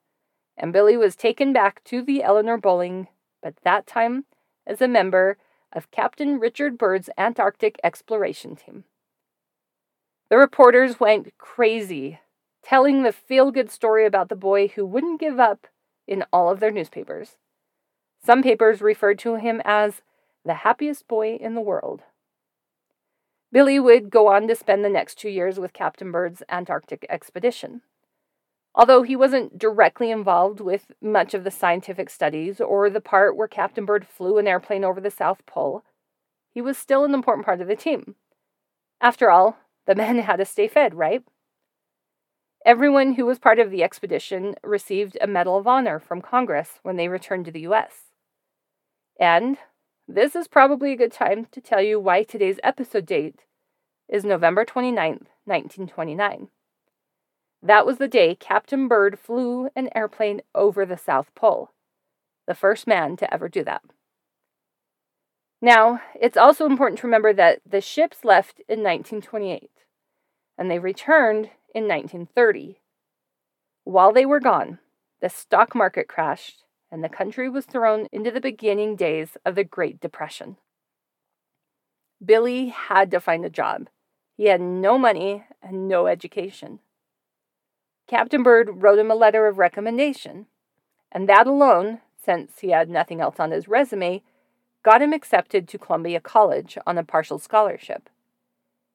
and 0.57 0.73
Billy 0.73 0.97
was 0.97 1.17
taken 1.17 1.53
back 1.53 1.83
to 1.85 2.03
the 2.03 2.23
Eleanor 2.23 2.57
Bolling, 2.57 3.09
but 3.43 3.55
that 3.65 3.87
time 3.87 4.25
as 4.67 4.81
a 4.81 4.89
member 4.89 5.37
of 5.73 5.91
Captain 5.91 6.39
Richard 6.39 6.79
Byrd's 6.79 7.11
Antarctic 7.19 7.79
exploration 7.85 8.57
team. 8.57 8.85
The 10.31 10.39
reporters 10.39 10.99
went 10.99 11.37
crazy, 11.37 12.21
telling 12.63 13.03
the 13.03 13.13
feel 13.13 13.51
good 13.51 13.71
story 13.71 14.07
about 14.07 14.29
the 14.29 14.37
boy 14.37 14.69
who 14.69 14.87
wouldn't 14.87 15.21
give 15.21 15.39
up 15.39 15.67
in 16.07 16.25
all 16.33 16.51
of 16.51 16.61
their 16.61 16.71
newspapers. 16.71 17.37
Some 18.25 18.43
papers 18.43 18.81
referred 18.81 19.19
to 19.21 19.35
him 19.35 19.61
as 19.65 20.01
the 20.45 20.55
happiest 20.55 21.09
boy 21.09 21.37
in 21.37 21.55
the 21.55 21.61
world. 21.61 22.03
Billy 23.53 23.79
would 23.79 24.11
go 24.11 24.29
on 24.29 24.49
to 24.49 24.55
spend 24.55 24.85
the 24.85 24.89
next 24.89 25.17
two 25.17 25.29
years 25.29 25.61
with 25.61 25.73
Captain 25.73 26.11
Byrd's 26.11 26.43
Antarctic 26.49 27.07
expedition. 27.09 27.83
Although 28.75 29.03
he 29.03 29.15
wasn't 29.15 29.59
directly 29.59 30.11
involved 30.11 30.61
with 30.61 30.91
much 31.01 31.35
of 31.35 31.45
the 31.45 31.51
scientific 31.51 32.11
studies 32.11 32.61
or 32.61 32.91
the 32.91 33.01
part 33.01 33.37
where 33.37 33.47
Captain 33.47 33.85
Byrd 33.85 34.07
flew 34.07 34.39
an 34.39 34.49
airplane 34.49 34.83
over 34.83 35.01
the 35.01 35.11
South 35.11 35.47
Pole, 35.47 35.85
he 36.53 36.61
was 36.61 36.77
still 36.77 37.05
an 37.05 37.15
important 37.15 37.47
part 37.47 37.61
of 37.61 37.69
the 37.69 37.77
team. 37.77 38.17
After 39.01 39.31
all, 39.31 39.59
the 39.87 39.95
men 39.95 40.19
had 40.21 40.37
to 40.37 40.45
stay 40.45 40.67
fed, 40.67 40.95
right? 40.95 41.23
Everyone 42.67 43.15
who 43.15 43.27
was 43.27 43.39
part 43.39 43.59
of 43.59 43.71
the 43.71 43.83
expedition 43.83 44.57
received 44.65 45.19
a 45.21 45.27
Medal 45.27 45.59
of 45.59 45.67
Honor 45.67 46.01
from 46.01 46.23
Congress 46.23 46.81
when 46.83 46.97
they 46.97 47.09
returned 47.09 47.45
to 47.45 47.53
the 47.53 47.61
U.S. 47.61 48.07
And 49.21 49.59
this 50.07 50.37
is 50.37 50.49
probably 50.49 50.93
a 50.93 50.97
good 50.97 51.13
time 51.13 51.47
to 51.53 51.61
tell 51.61 51.81
you 51.81 51.99
why 51.99 52.23
today's 52.23 52.61
episode 52.63 53.07
date 53.07 53.41
is 54.09 54.25
November 54.25 54.65
29th, 54.65 55.27
1929. 55.47 56.49
That 57.63 57.87
was 57.87 57.97
the 57.97 58.09
day 58.09 58.35
Captain 58.35 58.87
Byrd 58.87 59.19
flew 59.19 59.71
an 59.75 59.89
airplane 59.95 60.43
over 60.55 60.85
the 60.85 60.99
South 60.99 61.35
Pole, 61.35 61.71
the 62.47 62.55
first 62.55 62.87
man 62.87 63.17
to 63.17 63.33
ever 63.33 63.49
do 63.49 63.65
that. 63.65 63.83
Now, 65.63 66.03
it's 66.21 66.37
also 66.37 66.67
important 66.67 67.01
to 67.01 67.07
remember 67.07 67.33
that 67.33 67.61
the 67.65 67.81
ships 67.81 68.25
left 68.25 68.61
in 68.69 68.83
1928 68.83 69.71
and 70.59 70.71
they 70.71 70.79
returned 70.79 71.49
in 71.75 71.89
1930. 71.89 72.81
While 73.85 74.13
they 74.13 74.27
were 74.27 74.41
gone, 74.41 74.79
the 75.23 75.31
stock 75.31 75.75
market 75.75 76.07
crashed 76.07 76.65
and 76.91 77.03
the 77.03 77.09
country 77.09 77.49
was 77.49 77.67
thrown 77.67 78.07
into 78.13 78.31
the 78.31 78.41
beginning 78.41 78.97
days 78.97 79.37
of 79.45 79.55
the 79.55 79.65
Great 79.65 80.01
Depression. 80.01 80.57
Billy 82.25 82.69
had 82.69 83.11
to 83.11 83.21
find 83.21 83.45
a 83.45 83.51
job. 83.51 83.89
He 84.37 84.47
had 84.47 84.61
no 84.61 84.99
money 84.99 85.45
and 85.63 85.89
no 85.89 86.07
education. 86.07 86.81
Captain 88.07 88.43
Byrd 88.43 88.83
wrote 88.83 88.99
him 88.99 89.11
a 89.11 89.15
letter 89.15 89.47
of 89.47 89.59
recommendation, 89.59 90.47
and 91.11 91.29
that 91.29 91.47
alone, 91.47 92.01
since 92.23 92.61
he 92.61 92.71
had 92.71 92.89
nothing 92.89 93.21
else 93.21 93.41
on 93.41 93.51
his 93.51 93.69
resume, 93.69 94.23
got 94.83 95.03
him 95.03 95.13
accepted 95.13 95.67
to 95.69 95.79
Columbia 95.79 96.21
College 96.21 96.77
on 96.87 96.99
a 96.99 97.05
partial 97.05 97.39
scholarship. 97.39 98.11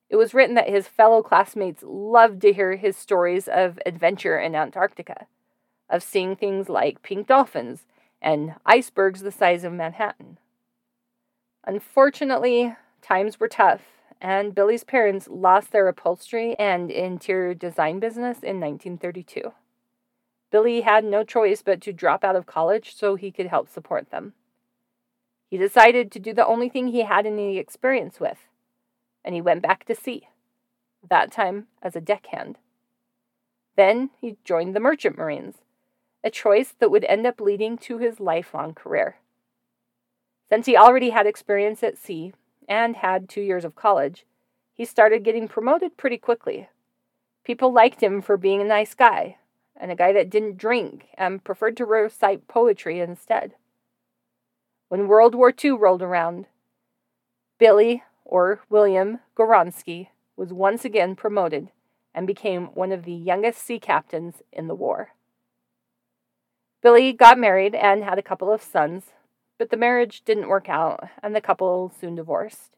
It 0.09 0.15
was 0.15 0.33
written 0.33 0.55
that 0.55 0.69
his 0.69 0.87
fellow 0.87 1.21
classmates 1.21 1.83
loved 1.85 2.41
to 2.41 2.53
hear 2.53 2.75
his 2.75 2.97
stories 2.97 3.47
of 3.47 3.79
adventure 3.85 4.39
in 4.39 4.55
Antarctica 4.55 5.27
of 5.89 6.03
seeing 6.03 6.35
things 6.35 6.69
like 6.69 7.01
pink 7.01 7.27
dolphins 7.27 7.85
and 8.21 8.55
icebergs 8.65 9.21
the 9.21 9.31
size 9.31 9.63
of 9.63 9.73
Manhattan. 9.73 10.37
Unfortunately, 11.65 12.75
times 13.01 13.39
were 13.39 13.47
tough, 13.47 13.81
and 14.21 14.55
Billy's 14.55 14.83
parents 14.83 15.27
lost 15.29 15.71
their 15.71 15.87
upholstery 15.87 16.57
and 16.59 16.91
interior 16.91 17.53
design 17.53 17.99
business 17.99 18.37
in 18.39 18.59
1932. 18.59 19.53
Billy 20.51 20.81
had 20.81 21.05
no 21.05 21.23
choice 21.23 21.61
but 21.61 21.79
to 21.81 21.93
drop 21.93 22.23
out 22.23 22.35
of 22.35 22.45
college 22.45 22.95
so 22.95 23.15
he 23.15 23.31
could 23.31 23.47
help 23.47 23.69
support 23.69 24.09
them. 24.09 24.33
He 25.49 25.57
decided 25.57 26.11
to 26.11 26.19
do 26.19 26.33
the 26.33 26.45
only 26.45 26.69
thing 26.69 26.87
he 26.87 27.03
had 27.03 27.25
any 27.25 27.57
experience 27.57 28.19
with, 28.19 28.37
and 29.23 29.35
he 29.35 29.41
went 29.41 29.61
back 29.61 29.85
to 29.85 29.95
sea, 29.95 30.27
that 31.07 31.31
time 31.31 31.67
as 31.81 31.95
a 31.95 32.01
deckhand. 32.01 32.57
Then 33.75 34.09
he 34.19 34.37
joined 34.43 34.75
the 34.75 34.79
Merchant 34.79 35.17
Marines, 35.17 35.55
a 36.23 36.29
choice 36.29 36.73
that 36.79 36.91
would 36.91 37.05
end 37.05 37.25
up 37.25 37.39
leading 37.39 37.77
to 37.77 37.97
his 37.97 38.19
lifelong 38.19 38.73
career. 38.73 39.17
Since 40.49 40.65
he 40.65 40.75
already 40.75 41.11
had 41.11 41.27
experience 41.27 41.83
at 41.83 41.97
sea 41.97 42.33
and 42.67 42.97
had 42.97 43.29
two 43.29 43.41
years 43.41 43.63
of 43.63 43.75
college, 43.75 44.25
he 44.73 44.85
started 44.85 45.23
getting 45.23 45.47
promoted 45.47 45.97
pretty 45.97 46.17
quickly. 46.17 46.69
People 47.43 47.71
liked 47.71 48.01
him 48.01 48.21
for 48.21 48.37
being 48.37 48.61
a 48.61 48.65
nice 48.65 48.93
guy, 48.93 49.37
and 49.75 49.91
a 49.91 49.95
guy 49.95 50.11
that 50.13 50.29
didn't 50.29 50.57
drink 50.57 51.07
and 51.17 51.43
preferred 51.43 51.77
to 51.77 51.85
recite 51.85 52.47
poetry 52.47 52.99
instead. 52.99 53.53
When 54.89 55.07
World 55.07 55.35
War 55.35 55.53
II 55.63 55.71
rolled 55.71 56.01
around, 56.01 56.47
Billy, 57.57 58.03
or 58.25 58.61
William 58.69 59.19
Gawronski, 59.37 60.07
was 60.35 60.51
once 60.53 60.85
again 60.85 61.15
promoted 61.15 61.69
and 62.13 62.25
became 62.25 62.67
one 62.67 62.91
of 62.91 63.03
the 63.03 63.13
youngest 63.13 63.61
sea 63.63 63.79
captains 63.79 64.41
in 64.51 64.67
the 64.67 64.75
war. 64.75 65.13
Billy 66.81 67.11
got 67.11 67.37
married 67.37 67.75
and 67.75 68.03
had 68.03 68.17
a 68.17 68.23
couple 68.23 68.51
of 68.51 68.61
sons, 68.61 69.11
but 69.57 69.69
the 69.69 69.77
marriage 69.77 70.23
didn't 70.23 70.47
work 70.47 70.69
out, 70.69 71.09
and 71.21 71.35
the 71.35 71.41
couple 71.41 71.91
soon 71.99 72.15
divorced. 72.15 72.77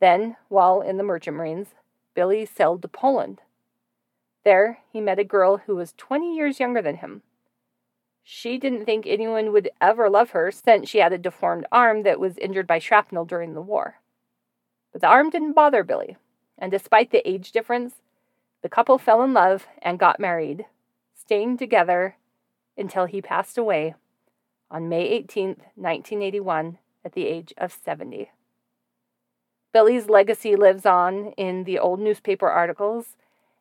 Then, 0.00 0.36
while 0.48 0.80
in 0.80 0.96
the 0.96 1.02
Merchant 1.02 1.36
Marines, 1.36 1.68
Billy 2.14 2.46
sailed 2.46 2.80
to 2.82 2.88
Poland. 2.88 3.42
There, 4.44 4.78
he 4.92 5.00
met 5.00 5.18
a 5.18 5.24
girl 5.24 5.58
who 5.58 5.76
was 5.76 5.92
20 5.98 6.34
years 6.34 6.58
younger 6.58 6.80
than 6.80 6.96
him. 6.96 7.22
She 8.22 8.58
didn't 8.58 8.86
think 8.86 9.06
anyone 9.06 9.52
would 9.52 9.70
ever 9.80 10.08
love 10.08 10.30
her 10.30 10.50
since 10.50 10.88
she 10.88 10.98
had 10.98 11.12
a 11.12 11.18
deformed 11.18 11.66
arm 11.70 12.02
that 12.04 12.18
was 12.18 12.38
injured 12.38 12.66
by 12.66 12.78
shrapnel 12.78 13.26
during 13.26 13.52
the 13.52 13.60
war. 13.60 14.00
But 14.92 15.02
the 15.02 15.08
arm 15.08 15.28
didn't 15.28 15.52
bother 15.52 15.84
Billy, 15.84 16.16
and 16.58 16.72
despite 16.72 17.10
the 17.10 17.28
age 17.28 17.52
difference, 17.52 17.96
the 18.62 18.70
couple 18.70 18.96
fell 18.98 19.22
in 19.22 19.34
love 19.34 19.66
and 19.82 19.98
got 19.98 20.18
married, 20.18 20.64
staying 21.14 21.58
together 21.58 22.16
until 22.76 23.06
he 23.06 23.22
passed 23.22 23.58
away 23.58 23.94
on 24.70 24.88
May 24.88 25.02
18, 25.08 25.48
1981, 25.76 26.78
at 27.04 27.12
the 27.12 27.26
age 27.26 27.54
of 27.56 27.72
70. 27.72 28.30
Billy's 29.72 30.08
legacy 30.08 30.56
lives 30.56 30.84
on 30.84 31.32
in 31.36 31.64
the 31.64 31.78
old 31.78 32.00
newspaper 32.00 32.48
articles 32.48 33.16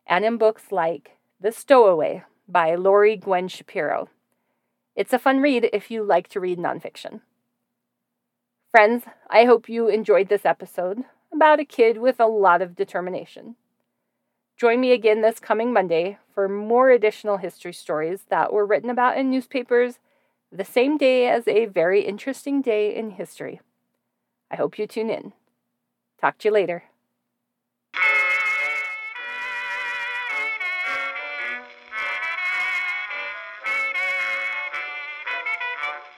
and 0.07 0.25
in 0.25 0.37
books 0.37 0.71
like 0.71 1.17
The 1.39 1.51
Stowaway 1.51 2.23
by 2.47 2.75
Laurie 2.75 3.17
Gwen 3.17 3.47
Shapiro. 3.47 4.09
It's 4.95 5.13
a 5.13 5.19
fun 5.19 5.41
read 5.41 5.69
if 5.73 5.91
you 5.91 6.03
like 6.03 6.27
to 6.29 6.39
read 6.39 6.57
nonfiction. 6.57 7.21
Friends, 8.71 9.03
I 9.29 9.45
hope 9.45 9.69
you 9.69 9.87
enjoyed 9.87 10.29
this 10.29 10.45
episode 10.45 11.03
about 11.33 11.59
a 11.59 11.65
kid 11.65 11.97
with 11.97 12.19
a 12.19 12.27
lot 12.27 12.61
of 12.61 12.75
determination. 12.75 13.55
Join 14.57 14.79
me 14.79 14.93
again 14.93 15.21
this 15.21 15.39
coming 15.39 15.73
Monday 15.73 16.17
for 16.33 16.47
more 16.47 16.89
additional 16.89 17.37
history 17.37 17.73
stories 17.73 18.21
that 18.29 18.53
were 18.53 18.65
written 18.65 18.89
about 18.89 19.17
in 19.17 19.29
newspapers 19.29 19.99
the 20.49 20.63
same 20.63 20.97
day 20.97 21.27
as 21.27 21.45
a 21.47 21.65
very 21.65 22.05
interesting 22.05 22.61
day 22.61 22.95
in 22.95 23.11
history. 23.11 23.59
I 24.49 24.55
hope 24.55 24.79
you 24.79 24.87
tune 24.87 25.09
in. 25.09 25.33
Talk 26.21 26.37
to 26.37 26.47
you 26.47 26.53
later. 26.53 26.83